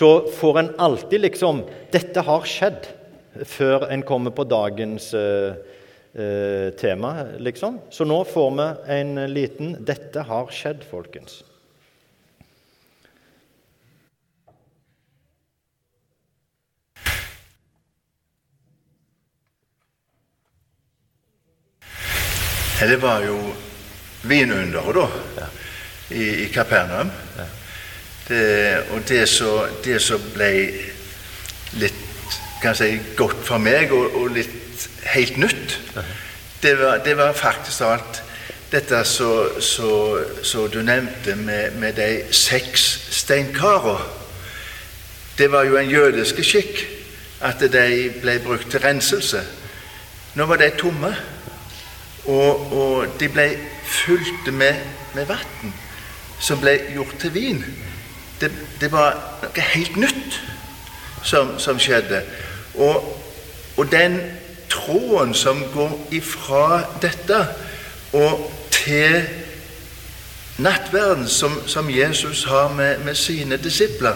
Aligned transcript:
så 0.00 0.26
får 0.30 0.58
en 0.58 0.74
alltid 0.78 1.20
liksom 1.20 1.64
'Dette 1.92 2.22
har 2.24 2.46
skjedd', 2.48 2.86
før 3.44 3.84
en 3.92 4.00
kommer 4.02 4.32
på 4.32 4.46
dagens 4.48 5.10
eh, 5.14 5.58
eh, 6.16 6.70
tema, 6.72 7.26
liksom. 7.36 7.76
Så 7.92 8.06
nå 8.08 8.22
får 8.24 8.48
vi 8.56 8.68
en 8.96 9.12
liten 9.34 9.76
'Dette 9.84 10.24
har 10.24 10.48
skjedd', 10.48 10.88
folkens. 10.88 11.42
Det 22.80 23.02
var 23.04 23.20
jo 23.28 23.38
vinunderet, 24.24 24.96
da, 25.36 25.50
i, 26.08 26.46
i 26.46 26.52
Kapernaum. 26.54 27.12
Det, 28.30 28.82
og 28.94 29.02
det 29.08 29.98
som 29.98 30.26
ble 30.34 30.50
litt 31.82 32.06
kan 32.62 32.76
si, 32.76 32.92
godt 33.16 33.40
for 33.42 33.58
meg, 33.58 33.90
og, 33.90 34.14
og 34.20 34.34
litt 34.36 34.86
helt 35.10 35.38
nytt, 35.40 35.78
det 36.62 36.74
var, 36.78 37.00
det 37.04 37.16
var 37.18 37.32
faktisk 37.34 37.82
alt 37.88 38.20
dette 38.70 39.02
som 39.04 40.68
du 40.70 40.78
nevnte 40.86 41.34
med, 41.34 41.74
med 41.80 41.98
de 41.98 42.10
seks 42.30 42.86
steinkarene. 43.10 43.98
Det 45.38 45.48
var 45.50 45.64
jo 45.64 45.78
en 45.80 45.90
jødisk 45.90 46.42
skikk 46.44 46.84
at 47.40 47.62
de 47.72 48.10
ble 48.20 48.38
brukt 48.44 48.70
til 48.70 48.82
renselse. 48.84 49.40
Nå 50.36 50.46
var 50.46 50.60
de 50.60 50.70
tomme. 50.78 51.14
Og, 52.28 52.72
og 52.72 53.20
de 53.20 53.28
ble 53.32 53.46
fylt 53.88 54.52
med, 54.52 54.76
med 55.14 55.26
vann 55.26 55.72
som 56.40 56.60
ble 56.60 56.76
gjort 56.92 57.16
til 57.20 57.32
vin. 57.34 57.62
Det, 58.40 58.50
det 58.80 58.92
var 58.92 59.16
noe 59.42 59.66
helt 59.74 59.96
nytt 60.00 60.40
som, 61.22 61.58
som 61.58 61.78
skjedde. 61.78 62.22
Og, 62.74 63.04
og, 63.76 63.92
den 63.92 64.20
tråden 64.70 65.34
som 65.34 65.64
går 65.74 65.92
ifra 66.14 66.82
dette 67.02 67.40
og 68.12 68.46
til 68.70 69.22
nattverden 70.58 71.28
som, 71.28 71.60
som 71.66 71.90
Jesus 71.90 72.44
har 72.44 72.72
med, 72.74 72.98
med, 72.98 73.14
sine 73.14 73.56
disipler, 73.56 74.14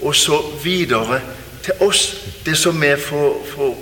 og 0.00 0.14
så 0.14 0.42
videre 0.62 1.20
til 1.64 1.74
oss, 1.80 2.16
det 2.46 2.56
som 2.56 2.80
vi 2.80 2.94
får, 2.96 3.46
får 3.54 3.74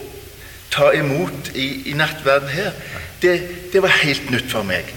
ta 0.71 0.91
imot 0.91 1.51
i, 1.55 1.91
i 1.91 1.93
nattverden 1.93 2.49
her, 2.49 2.71
det, 3.23 3.41
det, 3.73 3.83
var 3.83 3.89
helt 4.03 4.31
nytt 4.31 4.51
for 4.51 4.63
meg. 4.63 4.89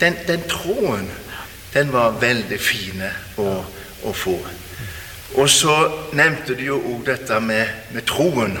Den, 0.00 0.16
den 0.26 0.42
tråden, 0.48 1.10
den 1.74 1.92
var 1.92 2.18
veldig 2.20 2.60
fin 2.60 3.02
å, 3.38 3.62
å, 4.04 4.12
få. 4.12 4.38
Og 5.34 5.50
så 5.50 5.74
nevnte 6.12 6.54
du 6.54 6.64
jo 6.68 6.78
òg 6.94 7.04
dette 7.08 7.40
med, 7.40 7.66
med 7.92 8.06
troen. 8.06 8.58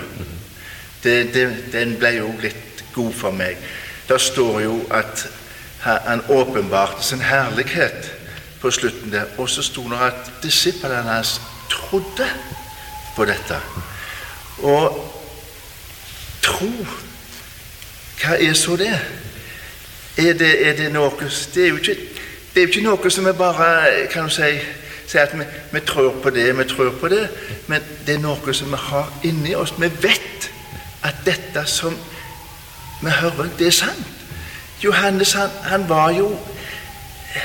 Det, 1.04 1.16
det, 1.34 1.46
den 1.72 1.96
ble 2.00 2.16
jo 2.18 2.30
litt 2.42 2.84
god 2.94 3.12
for 3.14 3.36
meg. 3.36 3.60
Der 4.08 4.18
står 4.18 4.60
jo 4.64 4.78
at 4.90 5.26
han 5.84 6.24
åpenbarte 6.32 7.04
sin 7.04 7.20
herlighet 7.20 8.10
på 8.60 8.70
slutten 8.70 9.12
der. 9.12 9.24
Og 9.38 9.50
så 9.50 9.62
sto 9.62 9.84
det 9.90 10.00
at 10.00 10.30
disiplene 10.42 11.02
hans 11.02 11.40
trodde 11.70 12.28
på 13.16 13.24
dette. 13.28 13.60
Og 14.64 15.00
tro 16.42 16.70
hva 18.24 18.36
er 18.40 18.54
så 18.56 18.76
det? 18.76 18.94
Er 20.16 20.32
det, 20.38 20.52
er 20.68 20.76
det 20.78 20.92
noe 20.94 21.10
det 21.18 21.66
er, 21.66 21.74
ikke, 21.74 21.94
det 22.54 22.62
er, 22.62 22.66
jo 22.66 22.70
ikke, 22.70 22.84
noe 22.86 23.10
som 23.10 23.26
er 23.26 23.36
bare 23.36 24.06
kan 24.12 24.28
du 24.28 24.32
si, 24.32 24.52
si 25.06 25.18
at 25.18 25.34
vi, 25.38 25.44
vi, 25.72 25.80
tror 25.80 26.14
på 26.22 26.30
det, 26.30 26.58
vi 26.58 26.64
tror 26.64 26.90
på 27.00 27.08
det. 27.08 27.28
Men 27.66 27.82
det 28.06 28.16
er 28.16 28.24
noe 28.24 28.54
som 28.54 28.72
vi 28.72 28.80
har 28.88 29.12
inni 29.24 29.54
oss. 29.54 29.74
Vi 29.78 29.90
vet 30.02 30.50
at 31.04 31.24
dette 31.26 31.66
som 31.68 31.96
vi 33.02 33.10
hører, 33.10 33.50
det 33.58 33.66
er 33.66 33.76
sant. 33.76 34.10
Johannes 34.84 35.32
han, 35.32 35.50
han, 35.62 35.88
var 35.88 36.10
jo, 36.12 36.30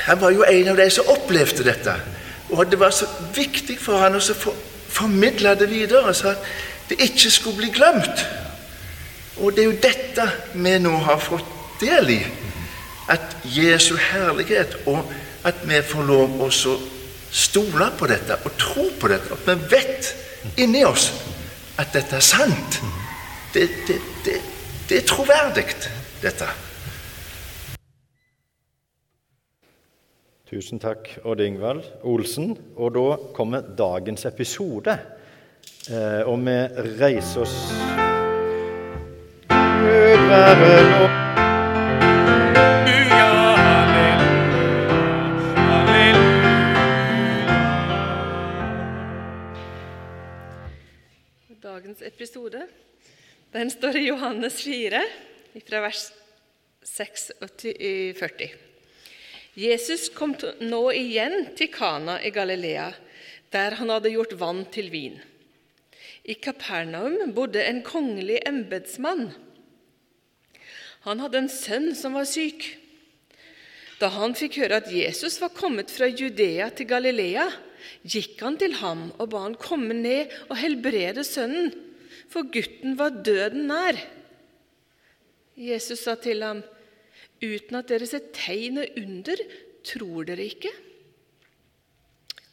han 0.06 0.20
var 0.20 0.30
jo 0.30 0.44
en 0.44 0.72
av 0.72 0.76
de 0.76 0.88
som 0.90 1.08
opplevde 1.12 1.64
dette. 1.64 1.94
Og 2.50 2.66
det 2.70 2.80
var 2.80 2.90
så 2.90 3.06
viktig 3.34 3.78
for 3.80 4.00
han 4.02 4.16
å 4.18 4.20
for, 4.20 4.56
formidle 4.90 5.54
det 5.54 5.70
videre, 5.70 6.14
så 6.14 6.34
at 6.34 6.46
det 6.90 6.98
ikke 7.00 7.30
skulle 7.30 7.56
bli 7.56 7.70
glemt. 7.74 8.24
Og 9.40 9.54
det 9.54 9.62
er 9.62 9.68
jo 9.68 9.82
dette 9.82 10.26
vi 10.54 10.76
nå 10.82 10.96
har 11.06 11.20
fått 11.22 11.80
del 11.80 12.16
i. 12.16 12.20
At 13.10 13.36
Jesu 13.44 13.94
herlighet, 13.96 14.76
og 14.86 15.06
at 15.44 15.62
vi 15.64 15.80
får 15.82 16.08
lov 16.08 16.40
å 16.42 16.50
stole 17.30 17.90
på 17.98 18.08
dette 18.10 18.38
og 18.44 18.56
tro 18.58 18.86
på 19.00 19.10
dette. 19.10 19.34
At 19.34 19.46
vi 19.48 19.76
vet 19.76 20.58
inni 20.60 20.84
oss 20.84 21.10
at 21.80 21.92
dette 21.94 22.18
er 22.18 22.24
sant. 22.24 22.80
Det, 23.54 23.66
det, 23.86 24.00
det, 24.24 24.40
det 24.88 25.00
er 25.00 25.06
troverdig, 25.08 25.64
dette. 26.22 26.48
Tusen 30.50 30.82
takk, 30.82 31.06
Odd 31.24 31.40
Ingvald 31.44 31.84
Olsen. 32.02 32.56
Og 32.76 32.94
da 32.96 33.06
kommer 33.36 33.62
dagens 33.78 34.26
episode. 34.26 34.98
Eh, 35.90 36.22
og 36.26 36.42
vi 36.44 36.58
reiser 37.00 37.46
oss 37.46 37.56
Gud 39.50 40.28
være 40.28 40.82
lov. 40.90 41.19
Den 53.52 53.70
står 53.70 53.96
i 53.96 54.06
Johannes 54.06 54.60
4, 54.62 55.00
fra 55.66 55.80
vers 55.82 56.04
6 56.86 57.24
til 57.58 58.12
40. 58.14 58.52
Jesus 59.58 60.06
kom 60.14 60.36
nå 60.62 60.82
igjen 60.94 61.48
til 61.58 61.72
Kana 61.74 62.20
i 62.22 62.30
Galilea, 62.30 62.92
der 63.50 63.74
han 63.80 63.90
hadde 63.90 64.12
gjort 64.14 64.36
vann 64.38 64.62
til 64.70 64.92
vin. 64.92 65.18
I 66.22 66.36
Kapernaum 66.38 67.32
bodde 67.34 67.64
en 67.66 67.82
kongelig 67.82 68.38
embetsmann. 68.46 69.32
Han 71.08 71.24
hadde 71.24 71.42
en 71.42 71.50
sønn 71.50 71.90
som 71.98 72.14
var 72.14 72.30
syk. 72.30 72.68
Da 73.98 74.12
han 74.14 74.36
fikk 74.38 74.60
høre 74.62 74.78
at 74.78 74.94
Jesus 74.94 75.40
var 75.42 75.50
kommet 75.56 75.90
fra 75.90 76.06
Judea 76.06 76.70
til 76.70 76.86
Galilea, 76.86 77.50
gikk 78.06 78.38
han 78.44 78.60
til 78.60 78.78
ham 78.78 79.08
og 79.18 79.32
ba 79.32 79.42
han 79.48 79.58
komme 79.58 79.96
ned 79.96 80.30
og 80.46 80.60
helbrede 80.60 81.26
sønnen, 81.26 81.72
for 82.28 82.50
gutten 82.52 82.98
var 82.98 83.22
døden 83.24 83.68
nær. 83.70 83.98
Jesus 85.60 86.04
sa 86.04 86.16
til 86.20 86.44
ham, 86.44 86.62
uten 87.40 87.80
at 87.80 87.88
dere 87.88 88.08
ser 88.08 88.30
tegn 88.36 88.82
og 88.82 89.00
under, 89.00 89.42
tror 89.86 90.28
dere 90.28 90.48
ikke? 90.50 90.72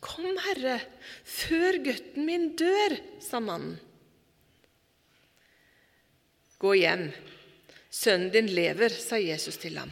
Kom, 0.04 0.38
Herre, 0.46 0.80
før 1.26 1.80
gutten 1.84 2.28
min 2.28 2.52
dør, 2.60 2.96
sa 3.24 3.42
mannen. 3.44 3.80
Gå 6.58 6.72
hjem, 6.80 7.10
Sønnen 7.98 8.30
din 8.30 8.50
lever, 8.54 8.94
sa 8.94 9.18
Jesus 9.18 9.58
til 9.58 9.78
ham. 9.80 9.90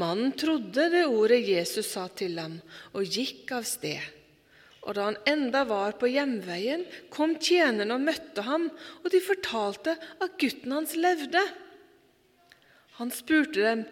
Mannen 0.00 0.32
trodde 0.38 0.88
det 0.90 1.04
ordet 1.06 1.42
Jesus 1.44 1.90
sa 1.92 2.06
til 2.08 2.38
ham, 2.40 2.56
og 2.96 3.04
gikk 3.04 3.52
av 3.54 3.66
sted. 3.68 4.00
Og 4.84 4.96
da 4.96 5.08
han 5.08 5.18
enda 5.28 5.64
var 5.64 5.96
på 5.96 6.10
hjemveien, 6.12 6.84
kom 7.12 7.38
tjenerne 7.40 7.96
og 7.96 8.04
møtte 8.04 8.44
ham, 8.44 8.68
og 9.00 9.12
de 9.12 9.20
fortalte 9.24 9.96
at 9.96 10.36
gutten 10.40 10.74
hans 10.76 10.92
levde. 11.00 11.40
Han 13.00 13.12
spurte 13.14 13.64
dem, 13.64 13.84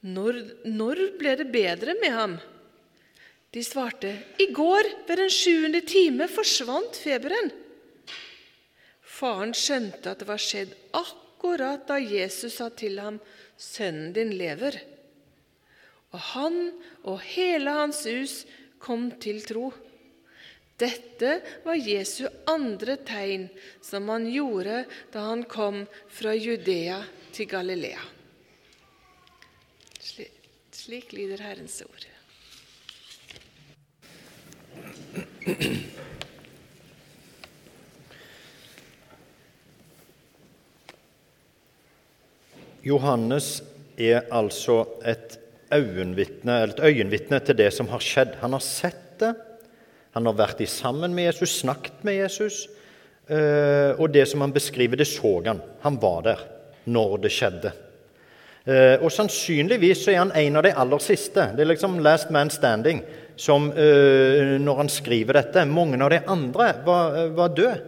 når, 0.00 0.42
når 0.68 1.00
ble 1.20 1.34
det 1.40 1.48
bedre 1.52 1.96
med 2.00 2.14
ham? 2.14 2.36
De 3.50 3.64
svarte, 3.66 4.12
i 4.38 4.46
går 4.54 4.86
ved 5.08 5.18
den 5.18 5.32
sjuende 5.34 5.80
time 5.88 6.28
forsvant 6.30 7.00
feberen. 7.00 7.50
Faren 9.02 9.52
skjønte 9.56 10.12
at 10.12 10.22
det 10.22 10.28
var 10.28 10.40
skjedd 10.40 10.76
akkurat 10.96 11.82
da 11.88 11.98
Jesus 11.98 12.60
sa 12.60 12.68
til 12.70 13.00
ham, 13.02 13.18
'Sønnen 13.60 14.14
din 14.16 14.32
lever'. 14.32 14.78
Og 16.12 16.20
han 16.32 16.72
og 17.04 17.20
hele 17.20 17.70
hans 17.70 18.04
hus 18.08 18.46
kom 18.78 19.10
til 19.20 19.42
tro. 19.44 19.68
Dette 20.80 21.40
var 21.64 21.76
Jesu 21.76 22.24
andre 22.48 22.96
tegn 23.04 23.48
som 23.84 24.08
han 24.08 24.24
gjorde 24.32 24.84
da 25.12 25.26
han 25.28 25.44
kom 25.44 25.82
fra 26.08 26.32
Judea 26.34 27.02
til 27.36 27.50
Galilea. 27.50 28.00
Slik 30.80 31.12
lyder 31.12 31.42
Herrens 31.44 31.82
ord. 31.84 32.06
Johannes 42.80 43.60
er 44.00 44.24
altså 44.32 44.86
et 45.04 45.36
øyenvitne, 45.70 47.40
til 47.44 47.56
det 47.56 47.68
som 47.76 47.88
har 47.92 48.00
skjedd. 48.00 48.38
Han 48.40 48.56
har 48.56 48.64
sett 48.64 49.20
det, 49.20 49.34
Han 50.16 50.26
har 50.26 50.38
vært 50.38 50.62
i 50.64 50.66
sammen 50.66 51.14
med 51.14 51.28
Jesus, 51.28 51.60
snakket 51.60 52.02
med 52.06 52.18
Jesus. 52.18 52.64
Eh, 53.30 53.94
og 53.94 54.10
det 54.10 54.24
som 54.26 54.42
han 54.42 54.54
beskriver, 54.54 54.98
det 54.98 55.06
så 55.06 55.36
han. 55.46 55.62
Han 55.84 55.98
var 56.02 56.24
der 56.26 56.42
når 56.90 57.16
det 57.22 57.30
skjedde. 57.34 57.72
Eh, 58.66 58.96
og 58.98 59.12
sannsynligvis 59.14 60.02
så 60.04 60.12
er 60.12 60.22
han 60.24 60.34
en 60.36 60.58
av 60.58 60.66
de 60.66 60.74
aller 60.74 61.04
siste. 61.04 61.52
Det 61.54 61.62
er 61.62 61.70
liksom 61.70 62.00
last 62.02 62.32
man 62.34 62.50
standing 62.50 63.04
som, 63.38 63.70
eh, 63.70 64.58
når 64.58 64.82
han 64.82 64.90
skriver 64.90 65.38
dette. 65.38 65.64
Mange 65.64 66.02
av 66.02 66.10
de 66.10 66.20
andre 66.26 66.72
var, 66.84 67.28
var 67.36 67.54
døde. 67.54 67.80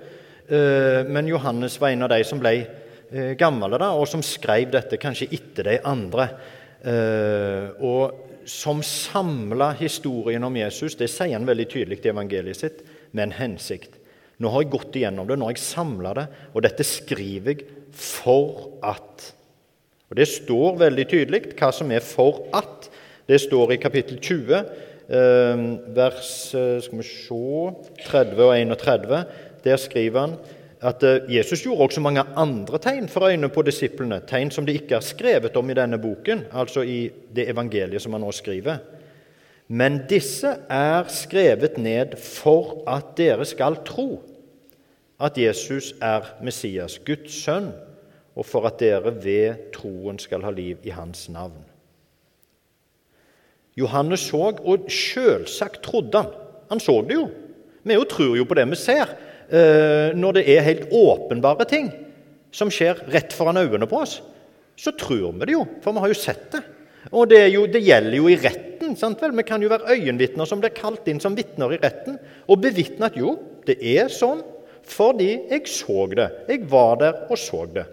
Men 0.52 1.28
Johannes 1.30 1.78
var 1.80 1.88
en 1.88 2.02
av 2.02 2.10
de 2.10 2.25
som 2.28 2.38
ble 2.38 2.66
gamle, 3.38 3.78
da, 3.78 3.92
og 3.96 4.04
som 4.10 4.20
skrev 4.20 4.68
dette 4.70 4.98
kanskje 5.00 5.30
etter 5.32 5.64
de 5.64 5.76
andre. 5.88 6.26
Og 7.80 8.31
som 8.48 8.82
samla 8.82 9.72
historien 9.78 10.44
om 10.44 10.56
Jesus, 10.56 10.96
det 10.98 11.10
sier 11.10 11.36
han 11.36 11.48
veldig 11.48 11.68
tydelig 11.70 12.00
i 12.02 12.10
evangeliet 12.12 12.60
sitt, 12.62 12.80
med 13.12 13.28
en 13.28 13.36
hensikt. 13.36 13.98
Nå 14.42 14.50
har 14.50 14.64
jeg 14.64 14.72
gått 14.72 14.96
igjennom 14.98 15.28
det, 15.28 15.36
nå 15.38 15.46
har 15.48 15.54
jeg 15.54 15.64
samla 15.64 16.14
det, 16.18 16.26
og 16.52 16.64
dette 16.64 16.86
skriver 16.86 17.54
jeg 17.54 17.66
for 17.92 18.72
at. 18.86 19.28
Og 20.10 20.16
Det 20.16 20.28
står 20.28 20.80
veldig 20.80 21.04
tydelig 21.08 21.42
hva 21.56 21.72
som 21.72 21.90
er 21.90 22.00
'for 22.00 22.48
at'. 22.52 22.88
Det 23.28 23.40
står 23.40 23.72
i 23.72 23.76
kapittel 23.76 24.18
20, 24.18 24.64
eh, 25.08 25.56
vers 25.94 26.54
eh, 26.54 26.80
skal 26.80 26.98
vi 26.98 27.04
se, 27.04 27.74
30 28.04 28.42
og 28.42 28.56
31. 28.56 29.24
Der 29.64 29.76
skriver 29.76 30.20
han 30.20 30.36
at 30.82 31.02
eh, 31.06 31.29
Jesus 31.31 31.62
gjorde 31.62 31.87
også 31.87 32.02
mange 32.02 32.25
andre 32.37 32.79
tegn 32.82 33.06
for 33.08 33.29
øynene 33.29 33.50
på 33.52 33.62
disiplene, 33.62 34.20
tegn 34.26 34.50
som 34.50 34.67
det 34.67 34.75
ikke 34.81 34.99
er 34.99 35.06
skrevet 35.06 35.56
om 35.56 35.70
i 35.70 35.76
denne 35.79 35.99
boken, 36.02 36.46
altså 36.52 36.82
i 36.82 37.06
det 37.34 37.49
evangeliet 37.50 38.02
som 38.02 38.17
han 38.17 38.25
nå 38.25 38.32
skriver. 38.34 38.82
Men 39.69 40.02
disse 40.11 40.50
er 40.69 41.06
skrevet 41.08 41.79
ned 41.79 42.17
for 42.19 42.82
at 42.90 43.14
dere 43.17 43.46
skal 43.49 43.79
tro 43.87 44.20
at 45.23 45.38
Jesus 45.38 45.93
er 46.02 46.26
Messias, 46.43 46.99
Guds 47.06 47.35
sønn, 47.44 47.70
og 48.35 48.46
for 48.49 48.67
at 48.67 48.81
dere 48.81 49.12
ved 49.23 49.70
troen 49.75 50.19
skal 50.19 50.43
ha 50.43 50.50
liv 50.50 50.82
i 50.82 50.94
hans 50.94 51.28
navn. 51.31 51.62
Johannes 53.78 54.26
så, 54.28 54.50
og 54.58 54.90
selvsagt 54.90 55.82
trodde 55.85 56.25
han. 56.25 56.32
Han 56.73 56.81
så 56.81 56.99
det 57.06 57.17
jo. 57.17 57.28
Vi 57.82 57.94
jo 57.94 58.05
tror 58.08 58.37
jo 58.37 58.44
på 58.49 58.56
det 58.58 58.67
vi 58.70 58.76
ser, 58.76 59.14
når 59.52 60.38
det 60.38 60.43
er 60.49 60.64
helt 60.64 60.93
åpenbare 60.96 61.66
ting 61.69 61.90
som 62.52 62.70
skjer 62.72 63.02
rett 63.12 63.34
foran 63.37 63.60
øynene 63.60 63.88
på 63.88 63.99
oss. 64.00 64.14
Så 64.76 64.94
tror 64.96 65.34
vi 65.37 65.49
det 65.49 65.56
jo, 65.56 65.64
for 65.84 65.93
vi 65.93 66.04
har 66.04 66.12
jo 66.12 66.16
sett 66.16 66.46
det. 66.54 66.62
Og 67.10 67.28
det, 67.28 67.43
jo, 67.50 67.66
det 67.66 67.82
gjelder 67.82 68.16
jo 68.16 68.28
i 68.31 68.38
retten. 68.38 68.96
sant 68.96 69.20
vel? 69.22 69.34
Vi 69.37 69.44
kan 69.46 69.62
jo 69.62 69.70
være 69.72 69.96
øyenvitner 69.96 70.49
som 70.49 70.62
blir 70.62 70.75
kalt 70.76 71.08
inn 71.10 71.20
som 71.20 71.37
vitner 71.37 71.75
i 71.75 71.81
retten, 71.82 72.19
og 72.46 72.62
bevitne 72.62 73.08
at 73.08 73.19
jo, 73.19 73.37
det 73.66 73.78
er 73.81 74.12
sånn 74.12 74.43
fordi 74.82 75.28
jeg 75.46 75.69
så 75.70 76.08
det. 76.10 76.28
Jeg 76.49 76.64
var 76.70 76.96
der 76.99 77.20
og 77.31 77.38
så 77.38 77.62
det. 77.70 77.84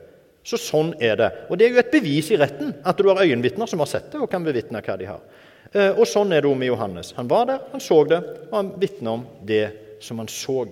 Så 0.41 0.57
sånn 0.57 0.95
er 0.97 1.19
det. 1.19 1.27
Og 1.49 1.59
det 1.59 1.67
er 1.67 1.75
jo 1.75 1.81
et 1.83 1.91
bevis 1.93 2.31
i 2.33 2.39
retten 2.39 2.71
at 2.81 2.97
du 2.97 3.11
har 3.11 3.21
øyenvitner 3.21 3.69
som 3.69 3.83
har 3.83 3.89
sett 3.91 4.09
det 4.09 4.21
og 4.23 4.29
kan 4.31 4.45
bevitne 4.45 4.81
hva 4.81 4.95
de 4.97 5.09
har. 5.09 5.21
Eh, 5.69 5.91
og 5.91 6.07
sånn 6.09 6.33
er 6.33 6.41
det 6.41 6.53
med 6.57 6.71
Johannes. 6.71 7.13
Han 7.19 7.29
var 7.29 7.45
der, 7.45 7.61
han 7.69 7.83
så 7.83 8.01
det, 8.09 8.19
og 8.49 8.55
han 8.57 8.71
vitner 8.81 9.19
om 9.19 9.27
det 9.45 9.65
som 10.01 10.21
han 10.23 10.31
så. 10.31 10.63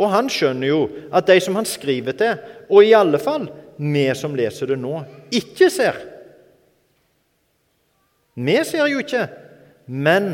Og 0.00 0.10
han 0.10 0.30
skjønner 0.32 0.68
jo 0.68 0.80
at 1.14 1.28
de 1.30 1.36
som 1.42 1.54
han 1.58 1.68
skriver 1.68 2.16
til, 2.18 2.40
og 2.70 2.82
i 2.82 2.96
alle 2.96 3.20
fall 3.22 3.46
vi 3.76 4.06
som 4.14 4.34
leser 4.38 4.70
det 4.70 4.78
nå, 4.80 4.98
ikke 5.34 5.70
ser. 5.72 5.98
Vi 8.34 8.56
ser 8.66 8.88
jo 8.90 9.02
ikke, 9.02 9.26
men 9.86 10.30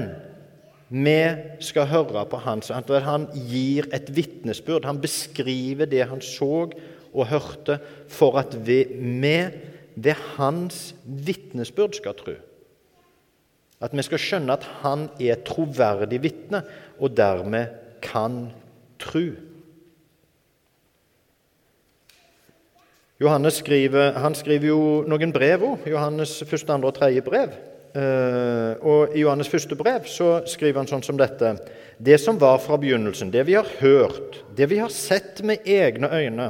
vi 0.90 1.18
skal 1.62 1.88
høre 1.90 2.24
på 2.26 2.40
han, 2.42 2.62
han 3.04 3.26
gir 3.48 3.88
et 3.94 4.08
vitnesbyrd. 4.10 4.88
Han 4.88 5.00
beskriver 5.00 5.86
det 5.86 6.08
han 6.08 6.22
så 6.24 6.70
og 7.10 7.26
hørte, 7.26 7.78
for 8.08 8.38
at 8.40 8.54
vi 8.66 8.84
ved 9.94 10.14
hans 10.36 10.94
vitnesbyrd 11.04 11.98
skal 11.98 12.16
tro. 12.18 12.34
At 13.80 13.94
vi 13.96 14.04
skal 14.04 14.20
skjønne 14.20 14.56
at 14.56 14.66
han 14.82 15.08
er 15.20 15.34
et 15.36 15.46
troverdig 15.48 16.20
vitne, 16.22 16.62
og 17.00 17.16
dermed 17.16 17.72
kan 18.04 18.50
tro. 19.00 19.49
Johannes 23.20 23.58
skriver, 23.60 24.14
han 24.16 24.32
skriver 24.32 24.70
jo 24.70 24.82
noen 25.04 25.32
brev 25.34 25.64
òg. 25.66 25.82
Johannes 25.92 26.38
første, 26.48 26.72
andre 26.72 26.88
og 26.88 26.96
tredje 26.96 27.20
brev. 27.20 27.52
Eh, 27.92 28.78
og 28.80 29.12
I 29.12 29.24
Johannes 29.26 29.50
første 29.50 29.76
brev 29.76 30.06
så 30.08 30.38
skriver 30.48 30.80
han 30.80 30.88
sånn 30.88 31.04
som 31.04 31.18
dette.: 31.20 31.50
Det 32.00 32.16
som 32.22 32.38
var 32.40 32.62
fra 32.64 32.78
begynnelsen, 32.80 33.28
det 33.30 33.42
vi 33.44 33.58
har 33.58 33.68
hørt, 33.82 34.38
det 34.56 34.70
vi 34.70 34.78
har 34.80 34.88
sett 34.88 35.42
med 35.44 35.68
egne 35.68 36.08
øyne, 36.08 36.46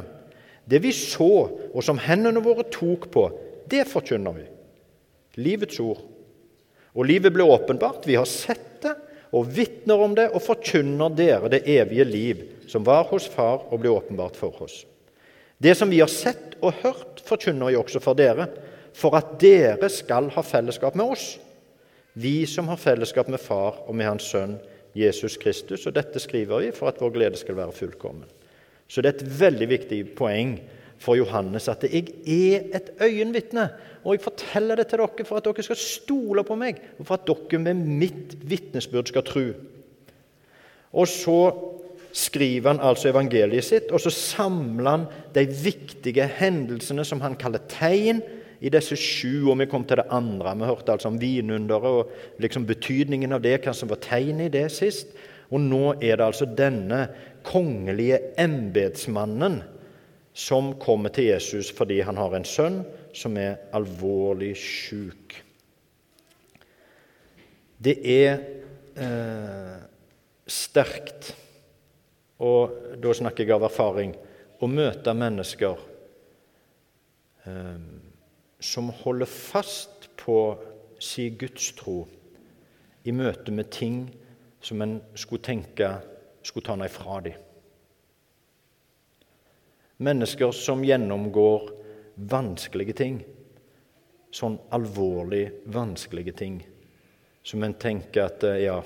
det 0.63 0.79
vi 0.79 0.93
så, 0.95 1.49
og 1.73 1.83
som 1.83 1.99
hendene 1.99 2.39
våre 2.39 2.63
tok 2.71 3.09
på, 3.11 3.25
det 3.67 3.83
forkynner 3.91 4.37
vi. 4.37 4.45
Livets 5.43 5.79
ord. 5.83 5.99
Og 6.95 7.03
livet 7.07 7.33
ble 7.35 7.43
åpenbart. 7.43 8.07
Vi 8.07 8.15
har 8.15 8.29
sett 8.29 8.79
det 8.85 8.95
og 9.35 9.51
vitner 9.51 9.99
om 9.99 10.15
det 10.15 10.29
og 10.31 10.43
forkynner 10.43 11.11
dere 11.15 11.51
det 11.51 11.65
evige 11.67 12.07
liv, 12.07 12.47
som 12.67 12.87
var 12.87 13.09
hos 13.11 13.27
Far 13.27 13.67
og 13.67 13.83
ble 13.83 13.91
åpenbart 13.91 14.39
for 14.39 14.55
oss. 14.63 14.85
Det 15.61 15.75
som 15.77 15.89
vi 15.89 15.99
har 16.01 16.09
sett 16.09 16.55
og 16.61 16.73
hørt, 16.81 17.21
forkynner 17.21 17.69
vi 17.69 17.77
også 17.77 18.01
for 18.01 18.17
dere 18.17 18.47
for 18.97 19.13
at 19.15 19.35
dere 19.39 19.87
skal 19.93 20.31
ha 20.33 20.41
fellesskap 20.43 20.97
med 20.99 21.13
oss, 21.13 21.25
vi 22.13 22.47
som 22.49 22.67
har 22.67 22.81
fellesskap 22.81 23.29
med 23.31 23.39
Far 23.39 23.83
og 23.85 23.95
med 23.95 24.09
Hans 24.09 24.25
Sønn 24.33 24.57
Jesus 24.97 25.37
Kristus. 25.39 25.85
Og 25.87 25.95
dette 25.95 26.19
skriver 26.19 26.65
vi 26.65 26.71
for 26.75 26.89
at 26.89 26.99
vår 26.99 27.13
glede 27.15 27.39
skal 27.39 27.55
være 27.59 27.75
fullkommen. 27.77 28.25
Så 28.89 28.99
det 28.99 29.11
er 29.11 29.19
et 29.21 29.35
veldig 29.39 29.67
viktig 29.71 29.99
poeng 30.17 30.57
for 31.01 31.15
Johannes 31.15 31.69
at 31.71 31.85
jeg 31.87 32.09
er 32.25 32.67
et 32.75 32.91
øyenvitne. 32.99 33.69
Og 34.03 34.17
jeg 34.17 34.25
forteller 34.25 34.81
det 34.81 34.89
til 34.89 34.99
dere 34.99 35.27
for 35.29 35.39
at 35.39 35.47
dere 35.47 35.65
skal 35.69 35.79
stole 35.79 36.43
på 36.43 36.57
meg, 36.59 36.81
og 36.99 37.07
for 37.07 37.19
at 37.19 37.29
dere 37.29 37.61
med 37.63 37.85
mitt 38.01 38.35
vitnesbyrd 38.43 39.13
skal 39.13 39.25
tro. 39.29 39.45
Og 40.91 41.07
så 41.07 41.37
skriver 42.13 42.73
han 42.73 42.83
altså 42.83 43.09
evangeliet 43.11 43.65
sitt, 43.67 43.91
og 43.91 44.01
så 44.03 44.11
samler 44.13 44.89
han 44.89 45.07
de 45.35 45.45
viktige 45.47 46.27
hendelsene 46.39 47.05
som 47.07 47.23
han 47.23 47.37
kaller 47.39 47.63
tegn, 47.71 48.21
i 48.61 48.69
disse 48.69 48.93
sju, 48.93 49.49
og 49.49 49.57
vi 49.57 49.65
kom 49.65 49.83
til 49.89 49.97
det 49.97 50.09
andre. 50.13 50.53
Vi 50.53 50.69
hørte 50.69 50.93
altså 50.93 51.09
om 51.09 51.17
vinunderet 51.17 51.97
og 51.97 52.41
liksom 52.41 52.67
betydningen 52.69 53.33
av 53.33 53.41
det, 53.41 53.55
hva 53.63 53.73
som 53.73 53.89
var 53.89 54.01
tegnet 54.03 54.51
i 54.51 54.53
det 54.59 54.67
sist. 54.73 55.15
Og 55.49 55.63
nå 55.63 55.95
er 55.97 56.19
det 56.19 56.27
altså 56.27 56.45
denne 56.45 57.07
kongelige 57.47 58.19
embetsmannen 58.39 59.63
som 60.37 60.75
kommer 60.79 61.11
til 61.11 61.31
Jesus 61.33 61.71
fordi 61.75 61.99
han 62.05 62.19
har 62.21 62.37
en 62.37 62.45
sønn 62.47 62.83
som 63.17 63.35
er 63.41 63.57
alvorlig 63.75 64.53
sjuk. 64.61 65.35
Det 67.81 67.97
er 68.05 68.37
eh, 68.93 69.77
sterkt, 70.45 71.33
og 72.41 72.97
da 73.01 73.13
snakker 73.13 73.45
jeg 73.45 73.55
av 73.55 73.67
erfaring, 73.67 74.15
å 74.61 74.69
møte 74.69 75.13
mennesker 75.17 75.77
eh, 77.45 77.83
som 78.61 78.89
holder 79.01 79.29
fast 79.29 80.09
på 80.21 80.37
sin 81.01 81.37
gudstro 81.37 82.03
i 83.05 83.13
møte 83.13 83.53
med 83.53 83.71
ting 83.73 84.03
som 84.61 84.81
en 84.85 84.99
skulle 85.17 85.41
tenke 85.45 85.89
skulle 86.45 86.65
ta 86.65 86.75
noe 86.77 86.89
fra 86.89 87.19
dem. 87.25 87.37
Mennesker 90.01 90.53
som 90.57 90.81
gjennomgår 90.85 91.67
vanskelige 92.31 92.95
ting, 92.97 93.19
sånn 94.33 94.57
alvorlig 94.73 95.43
vanskelige 95.73 96.33
ting, 96.37 96.61
som 97.45 97.61
en 97.65 97.75
tenker 97.77 98.25
at 98.25 98.45
eh, 98.47 98.63
ja, 98.65 98.79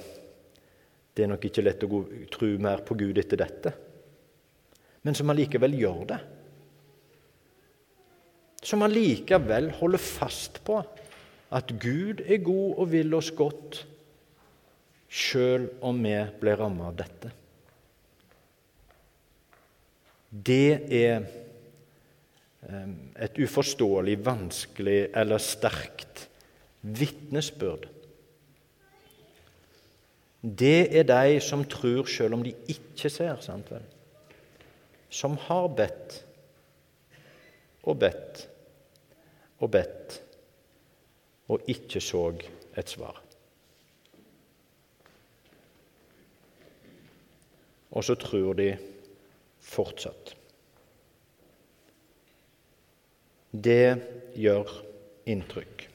det 1.15 1.23
er 1.23 1.31
nok 1.31 1.45
ikke 1.47 1.63
lett 1.63 1.83
å 1.87 2.01
tro 2.31 2.49
mer 2.61 2.83
på 2.85 2.97
Gud 2.99 3.17
etter 3.21 3.39
dette, 3.39 3.71
men 5.05 5.15
som 5.15 5.29
allikevel 5.31 5.77
gjør 5.79 6.01
det 6.11 6.21
som 8.65 8.81
allikevel 8.85 9.69
holder 9.79 10.01
fast 10.01 10.61
på 10.65 10.79
at 11.55 11.73
Gud 11.81 12.23
er 12.25 12.41
god 12.43 12.79
og 12.81 12.91
vil 12.91 13.13
oss 13.17 13.29
godt, 13.37 13.83
sjøl 15.05 15.69
om 15.85 16.01
vi 16.03 16.15
blir 16.41 16.57
rammet 16.59 16.87
av 16.89 16.95
dette. 17.03 17.33
Det 20.35 20.71
er 20.97 21.27
et 23.21 23.37
uforståelig, 23.37 24.17
vanskelig 24.25 24.99
eller 25.15 25.39
sterkt 25.39 26.25
vitnesbyrd. 26.81 27.85
Det 30.45 30.97
er 30.99 31.07
de 31.09 31.39
som 31.41 31.65
tror 31.65 32.05
selv 32.05 32.37
om 32.37 32.43
de 32.45 32.53
ikke 32.69 33.09
ser, 33.09 33.39
sant 33.41 33.71
vel? 33.73 33.85
Som 35.09 35.39
har 35.47 35.67
bedt 35.73 36.19
og 37.85 37.99
bedt 38.01 38.47
og 39.63 39.71
bedt, 39.71 40.21
og 41.49 41.69
ikke 41.69 42.01
så 42.01 42.27
et 42.77 42.89
svar. 42.89 43.25
og 47.95 48.03
så 48.03 48.15
tror 48.19 48.53
de 48.59 48.73
fortsatt. 49.63 50.35
Det 53.55 53.95
gjør 54.35 54.71
inntrykk. 55.31 55.85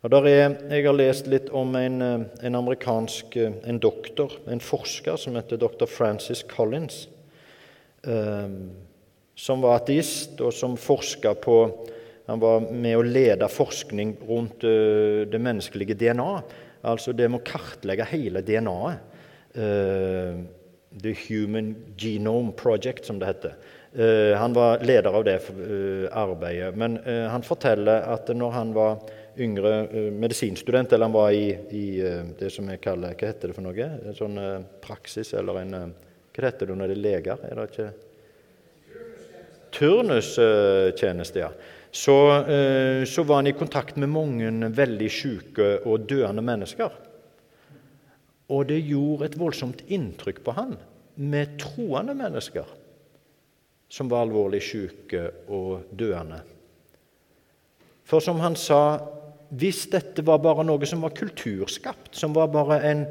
Og 0.00 0.14
er, 0.24 0.54
jeg 0.72 0.86
har 0.86 0.96
lest 0.96 1.26
litt 1.28 1.50
om 1.52 1.74
en, 1.76 2.00
en, 2.00 2.54
amerikansk 2.56 3.34
en 3.36 3.80
doktor, 3.82 4.32
en 4.48 4.62
forsker, 4.64 5.18
som 5.20 5.36
heter 5.36 5.60
dr. 5.60 5.84
Francis 5.84 6.40
Collins, 6.48 7.02
eh, 8.08 8.46
som 9.36 9.60
var 9.60 9.82
ateist, 9.82 10.40
og 10.40 10.54
som 10.56 10.78
forska 10.80 11.34
på 11.44 11.56
Han 12.30 12.38
var 12.38 12.60
med 12.70 12.94
å 12.94 13.02
lede 13.02 13.48
forskning 13.50 14.12
rundt 14.28 14.62
eh, 14.62 15.26
det 15.26 15.40
menneskelige 15.42 15.96
DNA. 15.98 16.28
Altså 16.86 17.12
det 17.12 17.26
med 17.28 17.40
å 17.40 17.48
kartlegge 17.48 18.06
hele 18.06 18.40
DNA-et. 18.46 19.00
Eh, 19.58 20.38
The 21.02 21.14
Human 21.26 21.74
Genome 21.98 22.52
Project, 22.52 23.04
som 23.04 23.18
det 23.18 23.26
heter. 23.26 23.56
Eh, 23.92 24.38
han 24.38 24.54
var 24.54 24.84
leder 24.86 25.10
av 25.10 25.26
det 25.26 25.40
eh, 25.50 26.06
arbeidet. 26.14 26.70
Men 26.78 27.00
han 27.04 27.42
forteller 27.42 28.06
at 28.14 28.30
når 28.30 28.54
han 28.54 28.72
var 28.78 29.02
yngre 29.40 30.10
medisinstudent, 30.12 30.92
eller 30.92 31.08
han 31.08 31.14
var 31.14 31.32
i, 31.32 31.48
i 31.74 31.84
det 32.38 32.50
som 32.52 32.68
jeg 32.70 32.82
kaller 32.84 33.16
Hva 33.16 33.30
heter 33.32 33.50
det 33.50 33.56
for 33.56 33.66
noe? 33.66 33.88
En 34.10 34.16
sånn 34.16 34.38
praksis, 34.84 35.32
eller 35.38 35.60
en 35.62 35.74
Hva 35.74 36.46
heter 36.46 36.70
det 36.70 36.78
når 36.78 36.92
det 36.92 36.96
er 36.96 37.04
leger? 37.04 37.44
Er 37.48 37.60
det 37.60 37.68
ikke 37.72 37.90
Turnustjeneste, 39.70 41.44
ja. 41.44 41.50
Så, 41.90 42.14
så 43.06 43.22
var 43.26 43.40
han 43.40 43.48
i 43.50 43.54
kontakt 43.54 43.96
med 43.98 44.10
mange 44.10 44.70
veldig 44.74 45.10
syke 45.10 45.68
og 45.86 46.08
døende 46.10 46.42
mennesker. 46.42 46.90
Og 48.50 48.66
det 48.66 48.80
gjorde 48.82 49.28
et 49.28 49.38
voldsomt 49.38 49.82
inntrykk 49.86 50.42
på 50.46 50.54
han 50.58 50.74
med 51.22 51.54
troende 51.62 52.16
mennesker 52.18 52.66
som 53.90 54.10
var 54.10 54.24
alvorlig 54.26 54.62
syke 54.62 55.22
og 55.50 55.90
døende. 55.90 56.40
For 58.06 58.22
som 58.22 58.38
han 58.42 58.56
sa, 58.58 58.98
hvis 59.50 59.84
dette 59.90 60.22
var 60.26 60.38
bare 60.42 60.64
noe 60.66 60.86
som 60.86 61.02
var 61.02 61.14
kulturskapt, 61.16 62.12
som 62.14 62.34
var 62.36 62.50
bare 62.54 62.78
en, 62.86 63.04